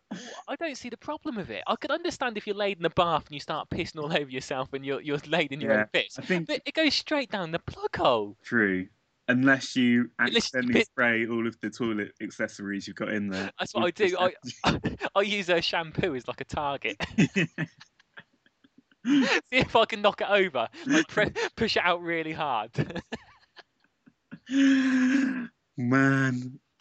I 0.48 0.56
don't 0.56 0.76
see 0.76 0.88
the 0.88 0.96
problem 0.96 1.36
with 1.36 1.50
it. 1.50 1.62
I 1.66 1.76
could 1.76 1.90
understand 1.90 2.36
if 2.36 2.46
you're 2.46 2.56
laid 2.56 2.78
in 2.78 2.84
a 2.84 2.90
bath 2.90 3.26
and 3.26 3.34
you 3.34 3.40
start 3.40 3.68
pissing 3.70 4.00
all 4.00 4.12
over 4.12 4.30
yourself 4.30 4.72
and 4.72 4.84
you're 4.84 5.00
you're 5.00 5.18
laid 5.26 5.52
in 5.52 5.60
your 5.60 5.72
Yeah, 5.72 5.80
own 5.80 5.86
piss. 5.92 6.18
I 6.18 6.22
think 6.22 6.46
But 6.48 6.62
it 6.66 6.74
goes 6.74 6.94
straight 6.94 7.30
down 7.30 7.50
the 7.50 7.58
plug 7.58 7.96
hole. 7.96 8.36
true. 8.42 8.86
Unless 9.28 9.76
you 9.76 10.10
Unless 10.18 10.32
you 10.34 10.36
accidentally 10.58 10.82
spray 10.84 11.26
all 11.28 11.46
of 11.46 11.58
the 11.60 11.70
toilet 11.70 12.12
accessories 12.20 12.86
you've 12.86 12.96
got 12.96 13.10
in 13.10 13.28
there. 13.28 13.50
That's 13.58 13.72
what 13.72 13.84
I 13.84 13.90
do. 13.92 14.16
I, 14.18 14.32
this- 14.64 14.96
I 15.14 15.20
use 15.22 15.48
a 15.48 15.62
shampoo 15.62 16.14
as 16.16 16.26
like 16.26 16.40
a 16.40 16.44
target. 16.44 16.96
See 19.06 19.26
if 19.52 19.74
I 19.76 19.84
can 19.84 20.02
knock 20.02 20.20
it 20.20 20.28
over. 20.28 20.68
Like 20.86 21.08
pre- 21.08 21.32
push 21.56 21.76
it 21.76 21.84
out 21.84 22.02
really 22.02 22.32
hard. 22.32 22.70
Man. 25.76 26.60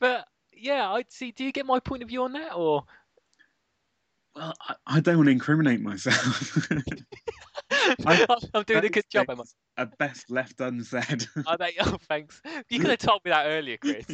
but 0.00 0.26
yeah, 0.52 0.90
I 0.90 1.04
see. 1.08 1.32
Do 1.32 1.44
you 1.44 1.52
get 1.52 1.64
my 1.64 1.80
point 1.80 2.02
of 2.02 2.08
view 2.10 2.24
on 2.24 2.32
that, 2.34 2.54
or 2.54 2.84
Well, 4.36 4.52
I, 4.68 4.74
I 4.86 5.00
don't 5.00 5.16
want 5.16 5.28
to 5.28 5.32
incriminate 5.32 5.80
myself. 5.80 6.68
I- 6.70 8.26
I'm 8.54 8.62
doing 8.64 8.84
a 8.84 8.88
good 8.90 9.08
job, 9.10 9.30
am 9.30 9.40
I? 9.40 9.44
Are 9.82 9.90
best 9.98 10.30
left 10.30 10.60
unsaid. 10.60 11.26
Are 11.46 11.56
they? 11.56 11.72
Oh, 11.80 11.96
thanks. 12.06 12.42
You 12.68 12.78
could 12.78 12.90
have 12.90 12.98
told 12.98 13.22
me 13.24 13.30
that 13.30 13.46
earlier, 13.46 13.78
Chris. 13.78 14.04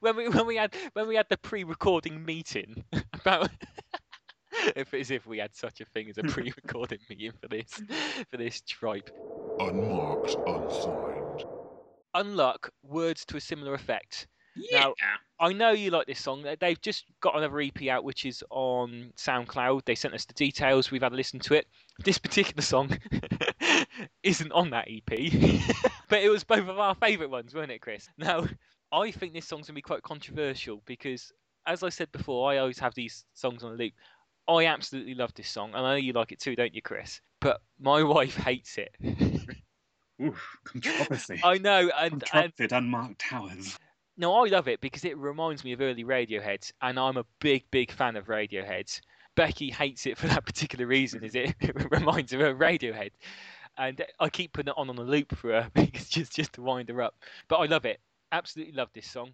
when 0.00 0.16
we 0.16 0.28
when 0.28 0.46
we 0.46 0.56
had 0.56 0.74
when 0.94 1.06
we 1.06 1.14
had 1.14 1.26
the 1.30 1.38
pre-recording 1.38 2.24
meeting 2.24 2.82
about 3.14 3.50
if 4.76 4.92
as 4.94 5.10
if 5.10 5.26
we 5.26 5.38
had 5.38 5.54
such 5.54 5.80
a 5.80 5.84
thing 5.84 6.08
as 6.10 6.18
a 6.18 6.22
pre-recorded 6.24 7.00
meeting 7.08 7.32
for 7.40 7.48
this 7.48 7.80
for 8.30 8.36
this 8.36 8.60
tripe. 8.62 9.10
Unmarked, 9.60 10.36
unsigned. 10.46 11.44
Unluck 12.14 12.70
words 12.82 13.24
to 13.26 13.36
a 13.36 13.40
similar 13.40 13.74
effect. 13.74 14.26
Now, 14.72 14.94
I 15.40 15.52
know 15.52 15.70
you 15.70 15.90
like 15.90 16.06
this 16.06 16.20
song. 16.20 16.42
They- 16.42 16.56
They've 16.56 16.80
just 16.80 17.04
got 17.20 17.36
another 17.36 17.60
EP 17.60 17.88
out, 17.88 18.02
which 18.04 18.24
is 18.24 18.42
on 18.50 19.12
SoundCloud. 19.16 19.84
They 19.84 19.94
sent 19.94 20.14
us 20.14 20.24
the 20.24 20.34
details. 20.34 20.90
We've 20.90 21.02
had 21.02 21.12
a 21.12 21.16
listen 21.16 21.38
to 21.40 21.54
it. 21.54 21.66
This 22.04 22.18
particular 22.18 22.62
song 22.62 22.96
isn't 24.22 24.52
on 24.52 24.70
that 24.70 24.88
EP, 24.88 25.04
but 26.08 26.20
it 26.22 26.28
was 26.30 26.44
both 26.44 26.68
of 26.68 26.78
our 26.78 26.94
favourite 26.96 27.30
ones, 27.30 27.54
weren't 27.54 27.70
it, 27.72 27.80
Chris? 27.80 28.08
Now, 28.18 28.46
I 28.92 29.10
think 29.10 29.32
this 29.32 29.46
song's 29.46 29.66
gonna 29.68 29.74
be 29.76 29.82
quite 29.82 30.02
controversial 30.02 30.82
because, 30.86 31.30
as 31.66 31.82
I 31.82 31.88
said 31.90 32.10
before, 32.12 32.50
I 32.50 32.58
always 32.58 32.78
have 32.78 32.94
these 32.94 33.24
songs 33.34 33.62
on 33.62 33.72
a 33.72 33.76
loop. 33.76 33.92
I 34.48 34.66
absolutely 34.66 35.14
love 35.14 35.34
this 35.34 35.48
song, 35.48 35.74
and 35.74 35.86
I 35.86 35.90
know 35.90 35.96
you 35.96 36.12
like 36.12 36.32
it 36.32 36.40
too, 36.40 36.56
don't 36.56 36.74
you, 36.74 36.82
Chris? 36.82 37.20
But 37.40 37.60
my 37.78 38.02
wife 38.04 38.36
hates 38.36 38.78
it. 38.78 38.94
Oof, 40.20 40.56
controversy. 40.64 41.40
I 41.44 41.58
know, 41.58 41.90
and, 41.96 42.12
and 42.12 42.22
Contracted 42.24 42.72
unmarked 42.72 43.20
towers. 43.20 43.78
No, 44.16 44.44
I 44.44 44.48
love 44.48 44.66
it 44.66 44.80
because 44.80 45.04
it 45.04 45.16
reminds 45.16 45.62
me 45.62 45.72
of 45.72 45.80
early 45.80 46.02
Radiohead, 46.02 46.72
and 46.82 46.98
I'm 46.98 47.18
a 47.18 47.26
big, 47.40 47.64
big 47.70 47.92
fan 47.92 48.16
of 48.16 48.26
Radiohead. 48.26 49.00
Becky 49.36 49.70
hates 49.70 50.06
it 50.06 50.18
for 50.18 50.26
that 50.26 50.44
particular 50.44 50.86
reason, 50.86 51.22
is 51.22 51.36
it, 51.36 51.54
it 51.60 51.90
reminds 51.92 52.32
her 52.32 52.46
of 52.46 52.58
Radiohead, 52.58 53.12
and 53.76 54.04
I 54.18 54.28
keep 54.28 54.54
putting 54.54 54.70
it 54.70 54.78
on 54.78 54.90
on 54.90 54.98
a 54.98 55.02
loop 55.02 55.36
for 55.36 55.52
her 55.52 55.70
because 55.74 56.08
just 56.08 56.34
just 56.34 56.54
to 56.54 56.62
wind 56.62 56.88
her 56.88 57.00
up. 57.00 57.14
But 57.46 57.58
I 57.58 57.66
love 57.66 57.84
it, 57.84 58.00
absolutely 58.32 58.74
love 58.74 58.88
this 58.94 59.08
song. 59.08 59.32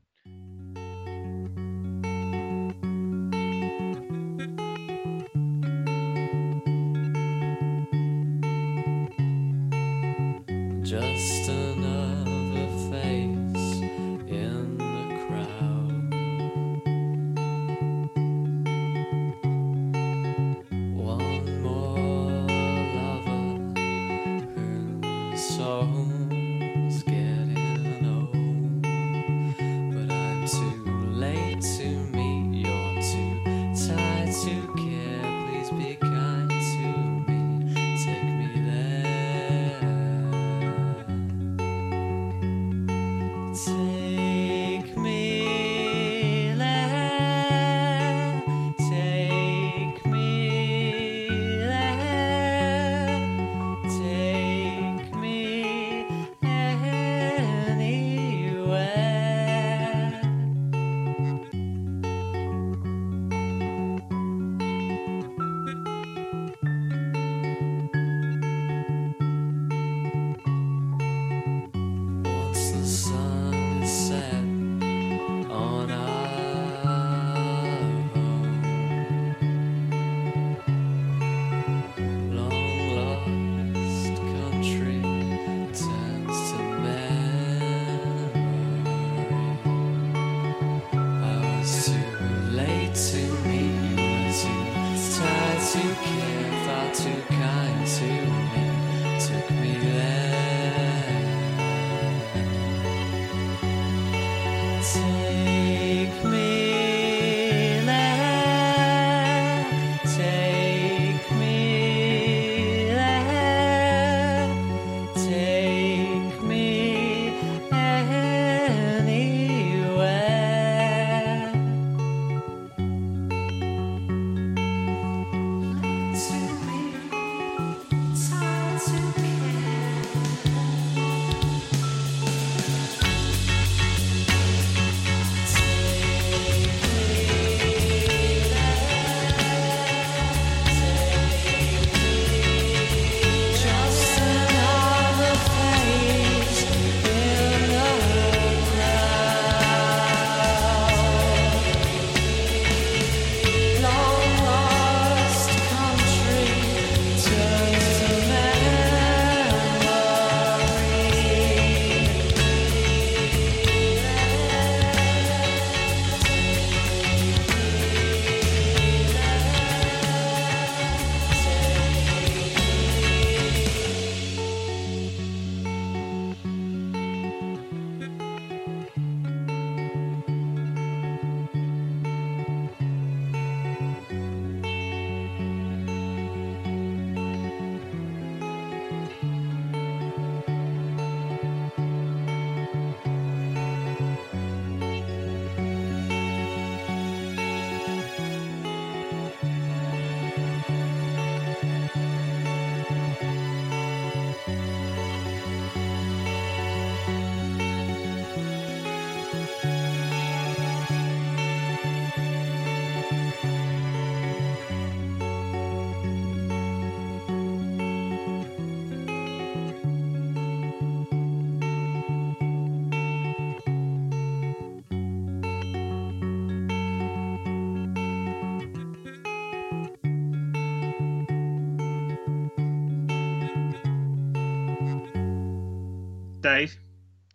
Dave. 236.44 236.78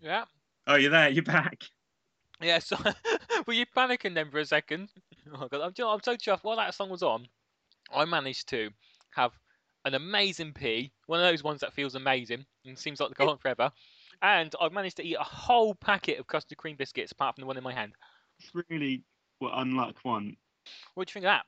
Yeah. 0.01 0.25
Oh, 0.67 0.75
you're 0.75 0.91
there. 0.91 1.09
You're 1.09 1.23
back. 1.23 1.63
Yeah, 2.39 2.59
so 2.59 2.77
were 3.47 3.53
you 3.53 3.65
panicking 3.65 4.13
then 4.13 4.29
for 4.29 4.39
a 4.39 4.45
second? 4.45 4.89
Oh 5.31 5.47
god, 5.47 5.61
I'm, 5.61 5.71
do 5.73 5.83
you 5.83 5.85
know, 5.85 5.93
I'm 5.93 6.01
so 6.01 6.15
chuffed. 6.15 6.43
While 6.43 6.55
that 6.55 6.73
song 6.73 6.89
was 6.89 7.03
on, 7.03 7.27
I 7.93 8.05
managed 8.05 8.49
to 8.49 8.71
have 9.11 9.31
an 9.85 9.93
amazing 9.93 10.53
pee, 10.53 10.91
one 11.05 11.19
of 11.19 11.25
those 11.25 11.43
ones 11.43 11.61
that 11.61 11.73
feels 11.73 11.93
amazing 11.93 12.45
and 12.65 12.79
seems 12.79 12.99
like 12.99 13.09
they 13.09 13.23
go 13.23 13.29
on 13.29 13.37
forever. 13.37 13.71
And 14.23 14.55
I've 14.59 14.71
managed 14.71 14.97
to 14.97 15.03
eat 15.03 15.17
a 15.19 15.23
whole 15.23 15.75
packet 15.75 16.17
of 16.19 16.25
custard 16.25 16.57
cream 16.57 16.77
biscuits, 16.77 17.11
apart 17.11 17.35
from 17.35 17.43
the 17.43 17.45
one 17.45 17.57
in 17.57 17.63
my 17.63 17.73
hand. 17.73 17.91
It's 18.39 18.51
really 18.69 19.03
what 19.37 19.53
unluck 19.53 19.97
one. 20.01 20.35
What 20.95 21.07
do 21.07 21.11
you 21.11 21.13
think 21.13 21.25
of 21.25 21.37
that? 21.37 21.45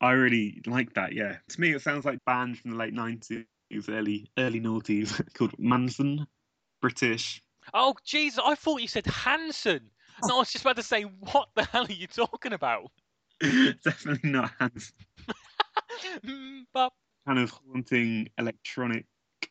I 0.00 0.12
really 0.12 0.62
like 0.66 0.94
that. 0.94 1.12
Yeah, 1.12 1.36
to 1.48 1.60
me, 1.60 1.74
it 1.74 1.82
sounds 1.82 2.04
like 2.04 2.16
a 2.16 2.22
band 2.26 2.58
from 2.58 2.72
the 2.72 2.76
late 2.76 2.94
nineties, 2.94 3.44
early 3.88 4.26
early 4.36 4.60
noughties 4.60 5.22
called 5.34 5.56
Mansun, 5.58 6.26
British. 6.84 7.40
Oh, 7.72 7.94
jeez, 8.06 8.38
I 8.38 8.54
thought 8.56 8.82
you 8.82 8.88
said 8.88 9.06
Hanson. 9.06 9.90
And 10.22 10.30
I 10.30 10.34
was 10.34 10.52
just 10.52 10.66
about 10.66 10.76
to 10.76 10.82
say, 10.82 11.04
what 11.04 11.48
the 11.54 11.64
hell 11.64 11.86
are 11.88 11.92
you 11.92 12.06
talking 12.06 12.52
about? 12.52 12.90
Definitely 13.40 14.30
not 14.30 14.50
Hanson. 14.60 14.94
But 16.74 16.92
Kind 17.26 17.38
of 17.38 17.50
haunting 17.50 18.28
electronic 18.36 19.06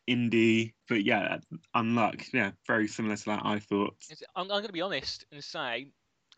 indie, 0.08 0.74
but 0.88 1.04
yeah, 1.04 1.40
unluck. 1.76 2.32
Yeah, 2.32 2.52
very 2.68 2.88
similar 2.88 3.16
to 3.16 3.26
that. 3.26 3.42
I 3.44 3.58
thought. 3.58 3.96
I'm, 4.36 4.44
I'm 4.44 4.48
going 4.48 4.68
to 4.68 4.72
be 4.72 4.82
honest 4.82 5.26
and 5.32 5.44
say 5.44 5.88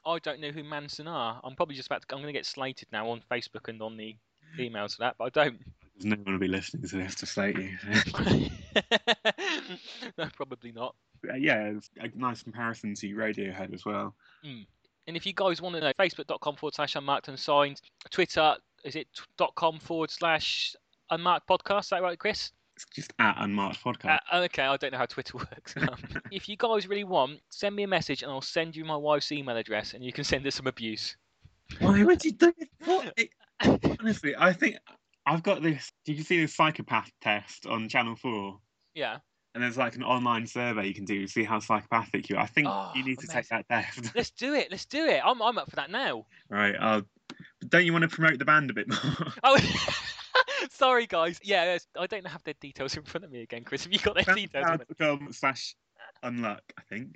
I 0.05 0.19
don't 0.19 0.39
know 0.39 0.51
who 0.51 0.63
Mansun 0.63 1.09
are. 1.09 1.41
I'm 1.43 1.57
probably 1.57 1.75
just 1.75 1.87
about 1.87 2.07
to. 2.07 2.15
I'm 2.15 2.21
going 2.21 2.33
to 2.33 2.39
get 2.39 2.45
slated 2.45 2.87
now 2.93 3.09
on 3.09 3.21
Facebook 3.29 3.67
and 3.67 3.81
on 3.81 3.97
the 3.97 4.15
emails 4.57 4.95
for 4.95 4.99
that, 4.99 5.15
but 5.19 5.25
I 5.25 5.29
don't. 5.29 5.59
There's 5.97 6.05
no 6.05 6.15
one 6.23 6.35
will 6.35 6.39
be 6.39 6.47
listening 6.47 6.87
to 6.87 6.95
this 6.95 7.15
to 7.15 7.25
slate 7.25 7.57
you. 7.57 8.49
no, 10.17 10.27
probably 10.35 10.71
not. 10.71 10.95
Uh, 11.29 11.35
yeah, 11.35 11.71
a 11.99 12.09
nice 12.15 12.43
comparison 12.43 12.93
to 12.95 13.07
Radiohead 13.15 13.73
as 13.73 13.85
well. 13.85 14.15
And 14.43 15.15
if 15.15 15.25
you 15.25 15.33
guys 15.33 15.61
want 15.61 15.75
to 15.75 15.81
know, 15.81 15.93
facebook.com 15.99 16.55
forward 16.55 16.73
slash 16.75 16.95
unmarked 16.95 17.27
and 17.27 17.39
signed, 17.39 17.81
Twitter 18.09 18.55
is 18.83 18.95
it 18.95 19.07
dot 19.37 19.53
com 19.55 19.79
forward 19.79 20.11
slash 20.11 20.75
unmarked 21.09 21.47
podcast? 21.47 21.81
Is 21.81 21.89
that 21.89 22.01
right, 22.03 22.17
Chris? 22.19 22.51
It's 22.75 22.85
just 22.93 23.13
at 23.19 23.35
Unmarked 23.39 23.81
Podcast. 23.81 24.19
Uh, 24.31 24.39
okay, 24.41 24.63
I 24.63 24.75
don't 24.75 24.91
know 24.91 24.97
how 24.97 25.05
Twitter 25.05 25.37
works. 25.53 25.75
Um, 25.77 25.95
if 26.29 26.49
you 26.49 26.57
guys 26.57 26.87
really 26.89 27.05
want, 27.05 27.39
send 27.49 27.73
me 27.73 27.83
a 27.83 27.87
message 27.87 28.21
and 28.21 28.29
I'll 28.29 28.41
send 28.41 28.75
you 28.75 28.83
my 28.83 28.97
wife's 28.97 29.31
email 29.31 29.55
address 29.55 29.93
and 29.93 30.03
you 30.03 30.11
can 30.11 30.25
send 30.25 30.43
her 30.43 30.51
some 30.51 30.67
abuse. 30.67 31.15
Why 31.79 32.03
would 32.03 32.23
you 32.25 32.33
do 32.33 32.53
it? 32.57 32.69
It- 33.61 33.99
honestly, 34.01 34.35
I 34.37 34.51
think 34.51 34.75
I've 35.25 35.41
got 35.41 35.63
this. 35.63 35.89
Did 36.03 36.17
you 36.17 36.23
see 36.25 36.41
this 36.41 36.53
psychopath 36.53 37.09
test 37.21 37.65
on 37.65 37.87
Channel 37.87 38.17
4? 38.17 38.59
Yeah. 38.95 39.17
And 39.53 39.63
there's 39.63 39.77
like 39.77 39.95
an 39.95 40.03
online 40.03 40.47
survey 40.47 40.87
you 40.87 40.93
can 40.93 41.05
do 41.05 41.21
to 41.21 41.31
see 41.31 41.43
how 41.43 41.59
psychopathic 41.59 42.29
you 42.29 42.35
are. 42.35 42.41
I 42.43 42.47
think 42.47 42.67
Oh, 42.69 42.91
you 42.95 43.05
need 43.05 43.19
to 43.19 43.27
take 43.27 43.47
that 43.49 43.65
test. 43.69 44.11
Let's 44.15 44.31
do 44.31 44.53
it. 44.53 44.69
Let's 44.71 44.85
do 44.85 45.05
it. 45.05 45.21
I'm, 45.23 45.41
I'm 45.41 45.57
up 45.57 45.69
for 45.69 45.75
that 45.77 45.89
now. 45.91 46.25
right. 46.49 46.75
Uh, 46.75 47.01
but 47.61 47.69
don't 47.69 47.85
you 47.85 47.93
want 47.93 48.01
to 48.03 48.09
promote 48.09 48.37
the 48.39 48.45
band 48.45 48.69
a 48.69 48.73
bit 48.73 48.87
more? 48.89 48.99
Oh, 49.43 49.57
sorry, 50.71 51.07
guys. 51.07 51.39
Yeah, 51.43 51.77
I 51.97 52.07
don't 52.07 52.27
have 52.27 52.43
their 52.43 52.53
details 52.59 52.97
in 52.97 53.03
front 53.03 53.23
of 53.23 53.31
me 53.31 53.41
again, 53.43 53.63
Chris. 53.63 53.83
Have 53.85 53.93
you 53.93 53.99
got 53.99 54.15
their 54.15 54.35
details? 54.35 54.65
SoundCloud.com 54.65 55.31
slash 55.31 55.75
unluck, 56.23 56.59
I 56.77 56.81
think. 56.89 57.15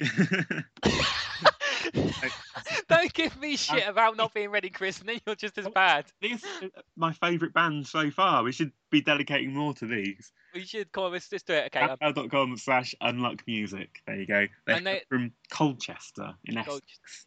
Don't 2.87 3.13
give 3.13 3.39
me 3.39 3.55
shit 3.55 3.87
about 3.87 4.17
not 4.17 4.33
being 4.33 4.49
ready, 4.49 4.69
Chris, 4.69 4.99
and 4.99 5.09
then 5.09 5.19
you're 5.25 5.35
just 5.35 5.57
as 5.57 5.67
bad. 5.69 6.05
These 6.21 6.43
are 6.61 6.69
my 6.95 7.13
favourite 7.13 7.53
bands 7.53 7.89
so 7.89 8.09
far. 8.11 8.43
We 8.43 8.51
should 8.51 8.71
be 8.89 9.01
dedicating 9.01 9.53
more 9.53 9.73
to 9.75 9.85
these. 9.85 10.31
We 10.53 10.65
should 10.65 10.91
come 10.91 11.05
on. 11.05 11.11
Let's 11.11 11.29
just 11.29 11.45
do 11.47 11.53
it. 11.53 11.65
Okay. 11.75 11.85
SoundCloud.com 12.01 12.57
slash 12.57 12.95
unluck 13.03 13.41
music. 13.45 14.01
There 14.07 14.15
you 14.15 14.25
go. 14.25 14.47
They're 14.65 14.75
And 14.77 14.87
they- 14.87 15.03
from 15.07 15.31
Colchester 15.51 16.33
in 16.45 16.57
Essex. 16.57 16.81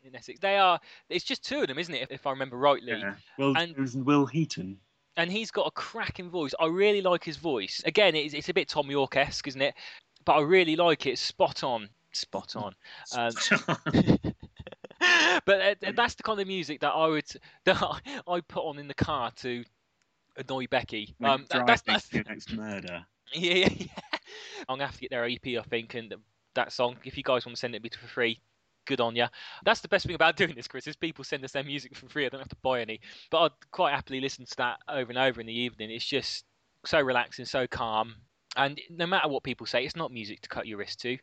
in 0.05 0.17
Essex. 0.17 0.41
They 0.41 0.59
are. 0.59 0.81
It's 1.09 1.25
just 1.25 1.45
two 1.45 1.61
of 1.63 1.69
them, 1.69 1.79
isn't 1.79 1.95
it? 1.95 2.03
If, 2.03 2.11
if 2.11 2.27
I 2.27 2.31
remember 2.31 2.57
rightly. 2.57 2.93
Yeah. 2.93 3.15
Will 3.39 3.57
And- 3.57 3.77
and 3.77 4.05
Will 4.05 4.27
Heaton. 4.27 4.79
and 5.17 5.31
he's 5.31 5.51
got 5.53 5.67
a 5.67 5.71
cracking 5.71 6.31
voice. 6.31 6.53
I 6.59 6.67
really 6.67 7.01
like 7.03 7.23
his 7.23 7.37
voice. 7.37 7.81
Again, 7.87 8.17
it's, 8.17 8.35
it's 8.35 8.49
a 8.49 8.55
bit 8.55 8.69
Thom 8.69 8.91
Yorke 8.91 9.17
esque, 9.17 9.47
isn't 9.47 9.63
it? 9.63 9.75
But 10.25 10.33
I 10.35 10.41
really 10.43 10.75
like 10.77 11.07
it. 11.07 11.19
Spot 11.19 11.63
on. 11.63 11.89
Spot 12.13 12.57
on. 12.57 12.75
Um, 13.17 13.33
but 15.47 15.61
uh, 15.85 15.93
that's 15.95 16.15
the 16.15 16.23
kind 16.23 16.41
of 16.41 16.47
music 16.47 16.81
that 16.81 16.91
I 16.93 17.07
would 17.07 17.27
that 17.65 17.83
I, 18.27 18.41
put 18.41 18.65
on 18.65 18.79
in 18.79 18.89
the 18.89 18.95
car 18.95 19.31
to 19.37 19.65
annoy 20.37 20.67
Becky. 20.67 21.15
When 21.19 21.31
Um, 21.31 21.47
that- 21.51 21.67
that's, 21.67 21.83
that's 21.83 22.09
to 22.11 22.17
your 22.17 22.25
next 22.25 22.53
murder. 22.53 23.05
yeah, 23.35 23.55
yeah, 23.55 23.69
yeah. 23.77 24.19
I'm 24.69 24.77
gonna 24.79 24.87
have 24.87 24.95
to 24.95 25.01
get 25.01 25.11
their 25.11 25.25
EP, 25.25 25.47
I 25.47 25.63
think, 25.69 25.95
and 25.95 26.15
that 26.55 26.73
song. 26.73 26.97
If 27.05 27.17
you 27.17 27.23
guys 27.23 27.47
want 27.47 27.57
to 27.57 27.61
send 27.61 27.75
it 27.75 27.83
me 27.83 27.91
for 27.91 28.07
free, 28.07 28.41
good 28.85 29.01
on 29.01 29.17
ya. 29.17 29.29
That's 29.65 29.81
the 29.81 29.89
best 29.89 30.07
thing 30.07 30.15
about 30.15 30.37
doing 30.37 30.55
this, 30.55 30.69
Chris. 30.69 30.87
Is 30.87 30.97
people 30.97 31.25
send 31.25 31.45
us 31.45 31.53
their 31.53 31.65
music 31.65 31.97
for 31.97 32.09
free. 32.09 32.27
I 32.27 32.29
don't 32.29 32.41
have 32.41 32.49
to 32.49 32.57
buy 32.63 32.81
any. 32.81 33.01
But 33.31 33.43
I'd 33.43 33.71
quite 33.71 33.95
happily 33.95 34.21
listen 34.21 34.45
to 34.45 34.57
that 34.59 34.79
over 34.89 35.11
and 35.11 35.19
over 35.19 35.41
in 35.41 35.47
the 35.47 35.53
evening. 35.59 35.91
It's 35.91 36.05
just 36.05 36.45
so 36.85 37.01
relaxing, 37.01 37.45
so 37.45 37.67
calm, 37.67 38.17
and 38.57 38.81
no 38.91 39.07
matter 39.07 39.29
what 39.29 39.43
people 39.45 39.67
say, 39.67 39.85
it's 39.85 39.97
not 39.97 40.13
music 40.13 40.41
to 40.43 40.49
cut 40.49 40.67
your 40.67 40.79
wrist 40.79 41.01
to. 41.03 41.17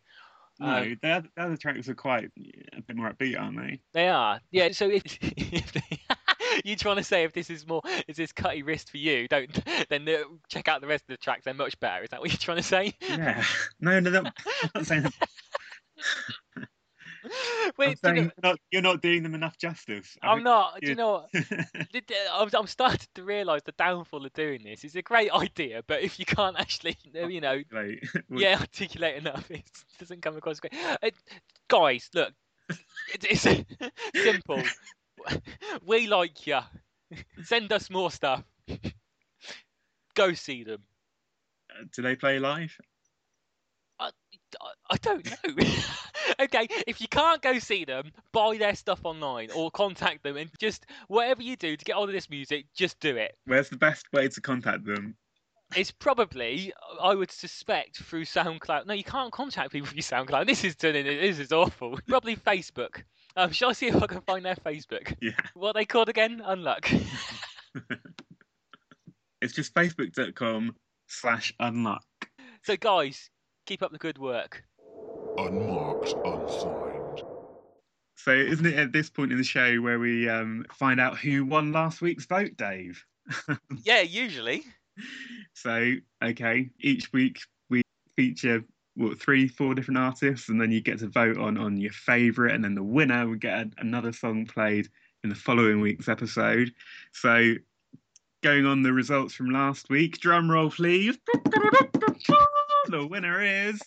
No, 0.60 0.68
Um, 0.68 0.98
the, 1.02 1.10
other, 1.10 1.30
the 1.36 1.42
other 1.44 1.58
tracks 1.58 1.88
are 1.88 1.96
quite 1.96 2.30
a 2.74 2.82
bit 2.82 2.96
more 2.96 3.12
upbeat, 3.12 3.40
aren't 3.40 3.58
they? 3.58 3.80
They 3.94 4.10
are. 4.10 4.42
Yeah. 4.52 4.72
So 4.72 4.90
if, 4.90 5.04
if 5.22 5.72
they, 5.72 6.00
you 6.66 6.76
trying 6.76 6.98
to 6.98 7.04
say 7.04 7.24
if 7.24 7.34
this 7.34 7.50
is 7.50 7.66
more 7.68 7.82
is 8.08 8.18
this 8.18 8.32
cutty 8.32 8.64
wrist 8.64 8.92
for 8.92 8.98
you, 8.98 9.28
don't 9.28 9.50
then 9.90 10.08
uh, 10.08 10.24
check 10.50 10.68
out 10.68 10.82
the 10.82 10.88
rest 10.88 11.04
of 11.04 11.08
the 11.08 11.18
tracks. 11.18 11.46
They're 11.46 11.54
much 11.54 11.80
better. 11.80 12.04
Is 12.04 12.10
that 12.10 12.20
what 12.20 12.30
you're 12.30 12.38
trying 12.38 12.58
to 12.58 12.64
say? 12.64 12.94
Yeah. 13.02 13.44
No, 13.80 14.00
no, 14.00 14.10
no. 14.10 14.20
I'm 14.20 14.70
not 14.76 14.86
saying. 14.86 15.06
I'm 15.06 15.12
Wait, 17.78 17.86
do 17.86 17.90
you 17.90 17.96
saying 18.04 18.16
know- 18.16 18.22
you're, 18.22 18.32
not, 18.44 18.60
you're 18.72 18.82
not 18.82 19.02
doing 19.02 19.24
them 19.24 19.36
enough 19.36 19.58
justice. 19.58 20.18
I 20.22 20.30
I'm 20.30 20.44
not. 20.44 20.80
Do 20.82 20.88
you 20.88 20.96
know 20.96 21.26
what? 21.32 22.54
I'm, 22.56 22.68
starting 22.68 23.08
to 23.16 23.24
realise 23.24 23.62
the 23.64 23.72
downfall 23.74 24.26
of 24.26 24.34
doing 24.34 24.64
this. 24.64 24.84
It's 24.84 24.96
a 24.96 25.02
great 25.02 25.32
idea, 25.34 25.82
but 25.88 26.02
if 26.02 26.20
you 26.20 26.26
can't 26.26 26.60
actually, 26.60 26.98
you 27.14 27.42
know, 27.42 27.62
well, 27.72 27.96
yeah, 28.30 28.58
articulate 28.60 29.16
enough, 29.16 29.50
it 29.50 29.64
doesn't 29.98 30.22
come 30.22 30.38
across 30.38 30.60
great. 30.60 30.74
Uh, 30.76 31.10
guys, 31.68 32.10
look, 32.14 32.34
it, 32.70 33.26
it's 33.30 33.48
simple. 34.16 34.62
We 35.86 36.08
like 36.08 36.48
you. 36.48 36.60
Send 37.44 37.72
us 37.74 37.90
more 37.90 38.12
stuff. 38.12 38.44
Go 40.16 40.34
see 40.34 40.64
them. 40.64 40.84
Do 41.96 42.02
they 42.02 42.16
play 42.16 42.40
live? 42.40 42.76
I, 44.90 44.98
don't 44.98 45.26
know. 45.26 45.66
okay, 46.42 46.68
if 46.88 47.02
you 47.02 47.08
can't 47.08 47.42
go 47.42 47.60
see 47.60 47.86
them, 47.86 48.12
buy 48.32 48.58
their 48.58 48.76
stuff 48.76 49.02
online 49.04 49.50
or 49.56 49.72
contact 49.72 50.24
them 50.24 50.38
and 50.38 50.50
just 50.60 50.86
whatever 51.08 51.42
you 51.42 51.56
do 51.56 51.76
to 51.76 51.86
get 51.86 51.96
hold 51.96 52.10
of 52.10 52.14
this 52.14 52.30
music, 52.30 52.66
just 52.76 53.00
do 53.00 53.16
it. 53.16 53.38
Where's 53.46 53.70
the 53.70 53.78
best 53.78 54.06
way 54.14 54.28
to 54.28 54.42
contact 54.42 54.86
them? 54.86 55.16
It's 55.76 55.92
probably, 55.92 56.74
I 57.00 57.14
would 57.14 57.32
suspect, 57.32 57.98
through 57.98 58.26
SoundCloud. 58.26 58.88
No, 58.88 58.94
you 58.94 59.04
can't 59.04 59.32
contact 59.32 59.72
people 59.72 59.88
through 59.88 60.02
SoundCloud. 60.02 60.48
This 60.48 60.64
is 60.64 60.76
turning. 60.76 61.06
This 61.06 61.38
is 61.38 61.52
awful. 61.52 62.00
Probably 62.08 62.36
Facebook. 62.36 63.04
Um, 63.36 63.52
shall 63.52 63.70
I 63.70 63.74
see 63.74 63.88
if 63.88 64.02
I 64.02 64.08
can 64.08 64.22
find 64.22 64.44
their 64.44 64.56
Facebook? 64.56 65.16
Yeah. 65.22 65.32
What 65.54 65.70
are 65.70 65.74
they 65.74 65.86
called 65.86 66.10
again? 66.10 66.42
Unluck. 66.44 66.90
It's 69.42 69.54
just 69.54 69.74
facebook.com 69.74 70.76
slash 71.08 71.54
unluck. 71.62 72.00
so, 72.64 72.76
guys, 72.76 73.30
keep 73.70 73.84
up 73.84 73.92
the 73.92 74.00
good 74.00 74.18
work. 74.18 74.64
Unmarked, 75.38 76.16
unsigned. 76.26 77.22
So, 78.16 78.32
isn't 78.32 78.66
it 78.66 78.74
at 78.74 78.92
this 78.92 79.12
point 79.12 79.32
in 79.32 79.38
the 79.38 79.44
show 79.44 79.76
where 79.78 80.00
we 80.00 80.28
um, 80.28 80.66
find 80.74 81.00
out 81.00 81.20
who 81.20 81.46
won 81.46 81.72
last 81.72 82.02
week's 82.02 82.26
vote, 82.26 82.58
Dave? 82.58 83.06
Yeah, 83.84 84.02
usually. 84.02 84.64
So, 85.54 85.94
okay, 86.22 86.72
each 86.80 87.14
week 87.14 87.42
we 87.70 87.84
feature 88.16 88.64
what 88.96 89.20
three, 89.20 89.48
four 89.48 89.76
different 89.76 90.00
artists, 90.00 90.50
and 90.50 90.60
then 90.60 90.72
you 90.72 90.82
get 90.82 90.98
to 91.00 91.08
vote 91.08 91.38
on 91.38 91.58
on 91.58 91.78
your 91.78 91.94
favourite, 91.94 92.56
and 92.56 92.64
then 92.64 92.74
the 92.74 92.84
winner 92.84 93.28
would 93.28 93.40
get 93.40 93.60
a, 93.60 93.70
another 93.78 94.12
song 94.12 94.48
played 94.48 94.90
in 95.24 95.30
the 95.30 95.36
following 95.36 95.80
week's 95.80 96.10
episode. 96.10 96.74
So, 97.14 97.54
going 98.42 98.66
on 98.66 98.82
the 98.82 98.94
results 98.94 99.36
from 99.36 99.52
last 99.52 99.90
week, 99.90 100.20
drum 100.20 100.50
roll, 100.50 100.72
please. 100.72 101.20
The 102.90 103.06
winner 103.06 103.42
is 103.42 103.80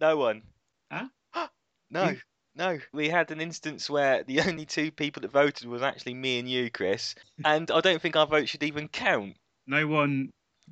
No 0.00 0.16
one. 0.16 0.42
Huh? 0.90 1.08
no, 1.90 2.08
You- 2.10 2.20
no. 2.56 2.78
We 2.92 3.08
had 3.08 3.30
an 3.30 3.40
instance 3.40 3.90
where 3.90 4.22
the 4.24 4.40
only 4.48 4.64
two 4.66 4.90
people 4.90 5.20
that 5.22 5.30
voted 5.30 5.68
was 5.68 5.82
actually 5.82 6.14
me 6.14 6.38
and 6.38 6.48
you, 6.48 6.70
Chris. 6.70 7.14
And 7.44 7.70
I 7.70 7.80
don't 7.80 8.00
think 8.00 8.16
our 8.16 8.26
vote 8.26 8.48
should 8.48 8.62
even 8.62 8.88
count. 8.88 9.36
no 9.66 9.86
one 9.86 10.30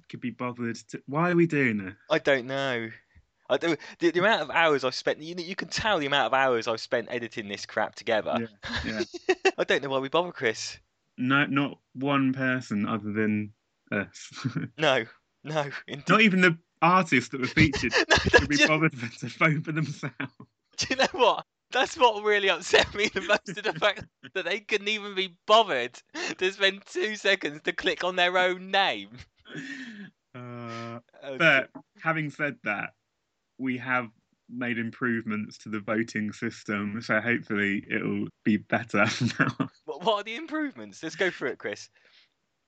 could 0.09 0.21
be 0.21 0.31
bothered. 0.31 0.77
To, 0.89 1.03
why 1.07 1.31
are 1.31 1.37
we 1.37 1.47
doing 1.47 1.77
this? 1.85 1.95
I 2.11 2.19
don't 2.19 2.47
know. 2.47 2.89
I 3.51 3.57
do, 3.59 3.77
the, 3.99 4.11
the 4.11 4.21
amount 4.21 4.41
of 4.43 4.51
hours 4.51 4.83
I've 4.85 4.95
spent, 4.95 5.19
you, 5.21 5.35
you 5.37 5.55
can 5.55 5.69
tell 5.69 5.99
the 5.99 6.07
amount 6.07 6.29
of 6.29 6.33
hours 6.35 6.67
I've 6.67 6.81
spent 6.81 7.09
editing 7.11 7.49
this 7.49 7.67
crap 7.67 7.95
together. 7.95 8.49
Yeah, 8.87 9.03
I 9.59 9.65
don't 9.65 9.83
know 9.83 9.91
why 9.91 9.99
we 9.99 10.09
bother, 10.09 10.33
Chris. 10.33 10.79
No, 11.19 11.45
not 11.45 11.79
one 11.95 12.33
person 12.33 12.87
other 12.87 13.13
than 13.13 13.53
us. 13.91 14.33
No, 14.79 15.05
no. 15.45 15.67
Indeed. 15.87 16.09
not 16.09 16.21
even 16.23 16.41
the 16.41 16.57
artists 16.83 17.31
that 17.31 17.41
were 17.41 17.47
featured 17.47 17.93
no, 18.11 18.17
could 18.17 18.49
be 18.49 18.67
bothered 18.67 18.93
to 19.21 19.27
vote 19.29 19.65
for 19.65 19.73
themselves. 19.73 20.15
do 20.77 20.87
you 20.91 20.97
know 20.97 21.07
what? 21.13 21.45
That's 21.71 21.97
what 21.97 22.23
really 22.23 22.51
upset 22.51 22.95
me 22.95 23.09
the 23.09 23.23
most 23.23 23.57
of 23.57 23.65
the 23.65 23.73
fact 23.73 24.05
that 24.35 24.45
they 24.45 24.61
couldn't 24.61 24.89
even 24.89 25.15
be 25.15 25.35
bothered 25.47 25.99
to 26.37 26.53
spend 26.53 26.83
two 26.85 27.17
seconds 27.17 27.63
to 27.65 27.73
click 27.73 28.05
on 28.05 28.17
their 28.17 28.37
own 28.37 28.71
name. 28.71 29.11
Uh, 30.35 30.99
Oh, 31.23 31.39
but 31.39 31.71
having 32.03 32.31
said 32.31 32.57
that, 32.65 32.91
we 33.59 33.79
have 33.79 34.09
made 34.49 34.79
improvements 34.79 35.57
to 35.59 35.69
the 35.69 35.81
voting 35.81 36.33
system, 36.33 37.01
so 37.01 37.21
hopefully 37.21 37.85
it'll 37.89 38.27
be 38.45 38.57
better 38.57 39.07
now. 39.39 39.69
what, 39.85 40.03
what 40.05 40.15
are 40.21 40.23
the 40.25 40.35
improvements? 40.35 41.03
Let's 41.03 41.17
go 41.17 41.31
through 41.31 41.51
it, 41.51 41.59
Chris. 41.59 41.89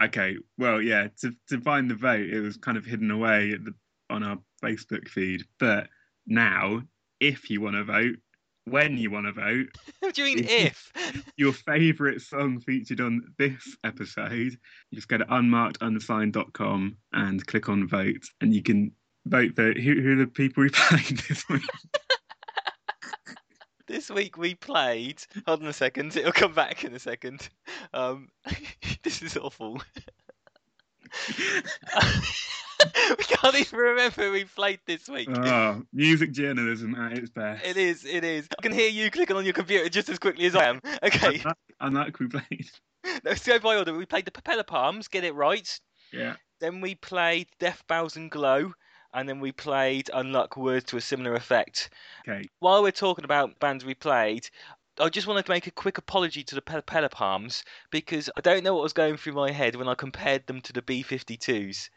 Okay, 0.02 0.36
well, 0.58 0.80
yeah, 0.80 1.08
to 1.20 1.32
to 1.48 1.60
find 1.60 1.90
the 1.90 1.94
vote, 1.94 2.28
it 2.28 2.40
was 2.40 2.56
kind 2.56 2.76
of 2.76 2.84
hidden 2.84 3.10
away 3.10 3.52
at 3.52 3.64
the, 3.64 3.74
on 4.10 4.22
our 4.22 4.38
Facebook 4.62 5.08
feed, 5.08 5.44
but 5.58 5.88
now, 6.26 6.82
if 7.20 7.50
you 7.50 7.60
want 7.60 7.76
to 7.76 7.84
vote, 7.84 8.16
when 8.66 8.96
you 8.96 9.10
want 9.10 9.26
to 9.26 9.32
vote, 9.32 9.66
What 10.00 10.14
do 10.14 10.24
you 10.24 10.36
mean 10.36 10.46
if? 10.48 10.92
your 11.36 11.52
favourite 11.52 12.20
song 12.20 12.60
featured 12.60 13.00
on 13.00 13.22
this 13.38 13.76
episode, 13.84 14.58
you 14.90 14.94
just 14.94 15.08
go 15.08 15.18
to 15.18 15.24
unmarkedunsigned.com 15.26 16.96
and 17.12 17.46
click 17.46 17.68
on 17.68 17.86
vote, 17.86 18.24
and 18.40 18.54
you 18.54 18.62
can 18.62 18.92
vote 19.26 19.54
for 19.54 19.72
who, 19.72 20.00
who 20.00 20.12
are 20.12 20.24
the 20.24 20.26
people 20.26 20.62
we 20.62 20.70
played 20.72 21.18
this 21.28 21.48
week. 21.48 21.62
This 23.86 24.08
week 24.10 24.38
we 24.38 24.54
played. 24.54 25.22
Hold 25.46 25.60
on 25.60 25.68
a 25.68 25.72
second. 25.72 26.16
It'll 26.16 26.32
come 26.32 26.54
back 26.54 26.84
in 26.84 26.94
a 26.94 26.98
second. 26.98 27.50
Um, 27.92 28.28
this 29.02 29.20
is 29.20 29.36
awful. 29.36 29.82
we 33.18 33.24
can't 33.24 33.54
even 33.58 33.78
remember 33.78 34.22
who 34.24 34.32
we 34.32 34.44
played 34.44 34.80
this 34.86 35.08
week. 35.08 35.28
oh, 35.30 35.82
music 35.92 36.32
journalism 36.32 36.94
at 36.94 37.18
its 37.18 37.30
best. 37.30 37.64
It 37.64 37.76
is. 37.76 38.04
It 38.04 38.24
is. 38.24 38.48
I 38.58 38.62
can 38.62 38.72
hear 38.72 38.88
you 38.88 39.10
clicking 39.10 39.36
on 39.36 39.44
your 39.44 39.54
computer 39.54 39.88
just 39.88 40.08
as 40.08 40.18
quickly 40.18 40.46
as 40.46 40.56
I 40.56 40.64
am. 40.64 40.80
Okay, 41.02 41.38
Unlike, 41.38 41.56
unlike 41.80 42.18
we 42.18 42.28
played. 42.28 42.70
let's 43.24 43.46
go 43.46 43.58
by 43.58 43.76
order. 43.76 43.94
We 43.94 44.06
played 44.06 44.24
the 44.24 44.30
Propeller 44.30 44.62
Palms. 44.64 45.08
Get 45.08 45.24
it 45.24 45.34
right. 45.34 45.80
Yeah. 46.12 46.36
Then 46.60 46.80
we 46.80 46.94
played 46.94 47.48
Death 47.58 47.82
Bells 47.88 48.16
and 48.16 48.30
Glow, 48.30 48.72
and 49.12 49.28
then 49.28 49.40
we 49.40 49.52
played 49.52 50.08
Unluck 50.14 50.56
Words 50.56 50.86
to 50.86 50.96
a 50.96 51.00
similar 51.00 51.34
effect. 51.34 51.90
Okay. 52.26 52.48
While 52.60 52.82
we're 52.82 52.90
talking 52.92 53.24
about 53.24 53.58
bands 53.60 53.84
we 53.84 53.94
played, 53.94 54.48
I 54.98 55.08
just 55.08 55.26
wanted 55.26 55.44
to 55.46 55.50
make 55.50 55.66
a 55.66 55.72
quick 55.72 55.98
apology 55.98 56.44
to 56.44 56.54
the 56.54 56.62
Propeller 56.62 57.08
Palms 57.08 57.64
because 57.90 58.30
I 58.36 58.40
don't 58.40 58.62
know 58.64 58.74
what 58.74 58.84
was 58.84 58.92
going 58.92 59.16
through 59.16 59.32
my 59.34 59.50
head 59.50 59.74
when 59.74 59.88
I 59.88 59.94
compared 59.94 60.46
them 60.46 60.60
to 60.62 60.72
the 60.72 60.82
B52s. 60.82 61.90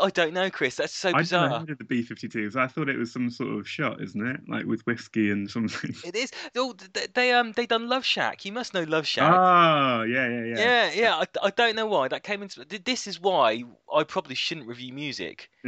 I 0.00 0.10
don't 0.10 0.34
know, 0.34 0.50
Chris. 0.50 0.76
That's 0.76 0.94
so 0.94 1.12
bizarre. 1.12 1.52
I 1.52 1.58
heard 1.60 1.70
of 1.70 1.78
the 1.78 1.84
B-52s. 1.84 2.56
I 2.56 2.66
thought 2.66 2.88
it 2.88 2.98
was 2.98 3.12
some 3.12 3.30
sort 3.30 3.58
of 3.58 3.68
shot, 3.68 4.02
isn't 4.02 4.26
it? 4.26 4.40
Like 4.48 4.66
with 4.66 4.84
whiskey 4.86 5.30
and 5.30 5.50
something. 5.50 5.94
It 6.04 6.16
is. 6.16 6.30
Oh, 6.56 6.74
they, 6.92 7.06
they 7.14 7.32
um 7.32 7.52
they 7.52 7.66
done 7.66 7.88
Love 7.88 8.04
Shack. 8.04 8.44
You 8.44 8.52
must 8.52 8.74
know 8.74 8.82
Love 8.82 9.06
Shack. 9.06 9.32
Oh, 9.32 10.02
yeah, 10.02 10.28
yeah, 10.28 10.44
yeah. 10.44 10.58
yeah, 10.58 10.90
yeah. 10.92 11.14
I, 11.16 11.24
I 11.46 11.50
don't 11.50 11.76
know 11.76 11.86
why 11.86 12.08
that 12.08 12.22
came 12.22 12.42
into. 12.42 12.64
This 12.64 13.06
is 13.06 13.20
why 13.20 13.64
I 13.92 14.04
probably 14.04 14.34
shouldn't 14.34 14.66
review 14.66 14.92
music. 14.92 15.50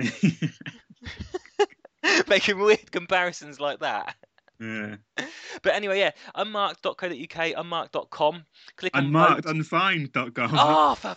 Making 2.28 2.58
weird 2.58 2.90
comparisons 2.90 3.60
like 3.60 3.80
that. 3.80 4.16
Yeah. 4.62 4.96
But 5.62 5.74
anyway, 5.74 5.98
yeah, 5.98 6.12
unmarked.co.uk, 6.34 7.52
unmarked.com. 7.56 8.44
Click 8.76 8.96
on 8.96 9.04
Unmarked, 9.06 9.44
vote. 9.44 9.56
unsigned.com. 9.56 10.50
Oh, 10.54 10.58
ah, 10.58 10.94
for 10.94 11.16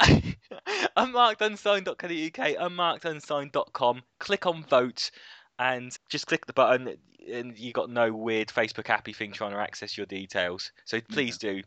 unmarkedunsigned.co.uk, 0.96 2.56
unmarkedunsigned.com. 2.58 4.02
Click 4.18 4.46
on 4.46 4.64
vote 4.64 5.10
and 5.58 5.96
just 6.10 6.26
click 6.26 6.46
the 6.46 6.52
button, 6.52 6.96
and 7.32 7.58
you 7.58 7.72
got 7.72 7.90
no 7.90 8.12
weird 8.12 8.48
Facebook 8.48 8.86
happy 8.86 9.12
thing 9.12 9.32
trying 9.32 9.52
to 9.52 9.58
access 9.58 9.96
your 9.96 10.06
details. 10.06 10.72
So 10.84 11.00
please 11.00 11.38
do. 11.38 11.62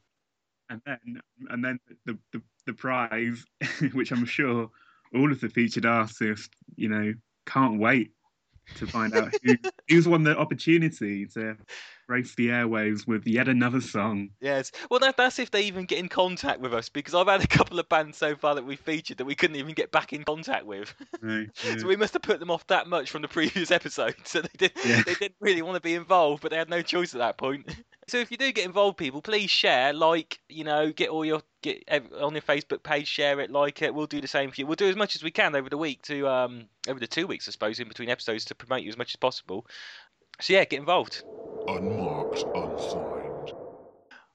and 0.69 0.81
then 0.85 1.21
and 1.49 1.63
then 1.63 1.79
the, 2.05 2.17
the 2.33 2.41
the 2.65 2.73
prize, 2.73 3.45
which 3.93 4.11
I'm 4.11 4.25
sure 4.25 4.69
all 5.15 5.31
of 5.31 5.39
the 5.39 5.49
featured 5.49 5.85
artists, 5.85 6.49
you 6.75 6.89
know, 6.89 7.13
can't 7.45 7.79
wait 7.79 8.11
to 8.77 8.87
find 8.87 9.15
out 9.15 9.33
who, 9.43 9.55
who's 9.87 10.07
won 10.07 10.23
the 10.23 10.37
opportunity 10.37 11.25
to 11.27 11.57
grace 12.09 12.33
the 12.33 12.47
airwaves 12.47 13.05
with 13.05 13.27
yet 13.27 13.47
another 13.47 13.79
song. 13.79 14.29
Yes. 14.41 14.71
Well, 14.89 14.99
that, 15.01 15.15
that's 15.15 15.37
if 15.37 15.51
they 15.51 15.61
even 15.61 15.85
get 15.85 15.99
in 15.99 16.09
contact 16.09 16.59
with 16.59 16.73
us, 16.73 16.89
because 16.89 17.13
I've 17.13 17.27
had 17.27 17.43
a 17.43 17.47
couple 17.47 17.77
of 17.77 17.87
bands 17.87 18.17
so 18.17 18.35
far 18.35 18.55
that 18.55 18.65
we 18.65 18.77
featured 18.77 19.17
that 19.17 19.25
we 19.25 19.35
couldn't 19.35 19.57
even 19.57 19.75
get 19.75 19.91
back 19.91 20.11
in 20.11 20.23
contact 20.23 20.65
with. 20.65 20.91
Right, 21.21 21.49
yeah. 21.63 21.77
So 21.77 21.85
we 21.85 21.95
must 21.95 22.13
have 22.13 22.23
put 22.23 22.39
them 22.39 22.49
off 22.49 22.65
that 22.65 22.87
much 22.87 23.11
from 23.11 23.21
the 23.21 23.27
previous 23.27 23.69
episode. 23.69 24.15
So 24.25 24.41
they 24.41 24.49
did. 24.57 24.71
Yeah. 24.85 25.01
They 25.03 25.15
didn't 25.15 25.35
really 25.39 25.61
want 25.61 25.75
to 25.75 25.81
be 25.81 25.95
involved, 25.95 26.41
but 26.41 26.51
they 26.51 26.57
had 26.57 26.69
no 26.69 26.81
choice 26.81 27.13
at 27.13 27.19
that 27.19 27.37
point. 27.37 27.67
So 28.09 28.17
if 28.17 28.31
you 28.31 28.37
do 28.37 28.51
get 28.51 28.65
involved, 28.65 28.97
people, 28.97 29.21
please 29.21 29.49
share, 29.49 29.93
like, 29.93 30.39
you 30.49 30.63
know, 30.63 30.91
get 30.91 31.09
all 31.09 31.23
your 31.23 31.41
get 31.61 31.83
on 31.89 32.33
your 32.33 32.41
Facebook 32.41 32.83
page, 32.83 33.07
share 33.07 33.39
it, 33.39 33.51
like 33.51 33.81
it. 33.81 33.93
We'll 33.93 34.07
do 34.07 34.21
the 34.21 34.27
same 34.27 34.51
for 34.51 34.59
you. 34.59 34.67
We'll 34.67 34.75
do 34.75 34.89
as 34.89 34.95
much 34.95 35.15
as 35.15 35.23
we 35.23 35.31
can 35.31 35.55
over 35.55 35.69
the 35.69 35.77
week 35.77 36.01
to 36.03 36.27
um 36.27 36.67
over 36.87 36.99
the 36.99 37.07
two 37.07 37.27
weeks, 37.27 37.47
I 37.47 37.51
suppose, 37.51 37.79
in 37.79 37.87
between 37.87 38.09
episodes 38.09 38.45
to 38.45 38.55
promote 38.55 38.81
you 38.81 38.89
as 38.89 38.97
much 38.97 39.11
as 39.11 39.17
possible. 39.17 39.65
So 40.41 40.53
yeah, 40.53 40.65
get 40.65 40.79
involved. 40.79 41.23
Unmarked, 41.67 42.45
unsigned. 42.55 43.53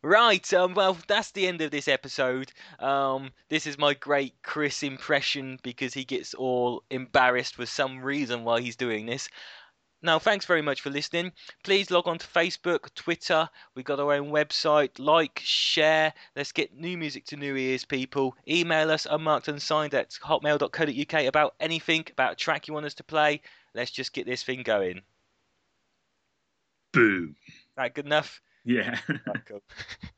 Right, 0.03 0.53
um, 0.53 0.75
well, 0.75 0.99
that's 1.09 1.31
the 1.31 1.47
end 1.47 1.63
of 1.63 1.71
this 1.71 1.89
episode. 1.89 2.53
Um, 2.79 3.31
this 3.49 3.67
is 3.67 3.79
my 3.79 3.95
great 3.95 4.35
Chris 4.43 4.83
impression 4.83 5.59
because 5.63 5.95
he 5.95 6.05
gets 6.05 6.35
all 6.35 6.85
embarrassed 6.91 7.55
for 7.55 7.65
some 7.65 8.03
reason 8.03 8.45
while 8.45 8.59
he's 8.59 8.77
doing 8.77 9.07
this. 9.07 9.31
Now, 10.05 10.19
thanks 10.19 10.45
very 10.45 10.61
much 10.61 10.83
for 10.83 10.91
listening. 10.91 11.33
Please 11.63 11.91
log 11.91 12.07
on 12.07 12.19
to 12.19 12.27
Facebook, 12.27 12.93
Twitter. 12.95 13.49
We've 13.75 13.87
got 13.87 14.01
our 14.01 14.13
own 14.13 14.31
website. 14.31 14.91
Like, 14.99 15.41
share. 15.43 16.13
Let's 16.37 16.53
get 16.53 16.77
new 16.77 16.99
music 16.99 17.25
to 17.29 17.39
new 17.39 17.57
ears, 17.57 17.87
people. 17.87 18.37
Email 18.47 18.91
us 18.91 19.07
unmarked 19.11 19.49
unsigned 19.49 19.95
at 19.95 20.11
hotmail.co.uk 20.23 21.25
about 21.25 21.55
anything, 21.59 22.05
about 22.11 22.33
a 22.33 22.37
track 22.37 22.69
you 22.69 22.75
want 22.75 22.85
us 22.85 22.93
to 22.95 23.03
play. 23.05 23.41
Let's 23.75 23.91
just 23.91 24.13
get 24.13 24.27
this 24.27 24.43
thing 24.43 24.63
going. 24.63 25.01
Boom. 26.93 27.35
That 27.79 27.95
good 27.95 28.05
enough? 28.05 28.43
Yeah. 28.63 28.99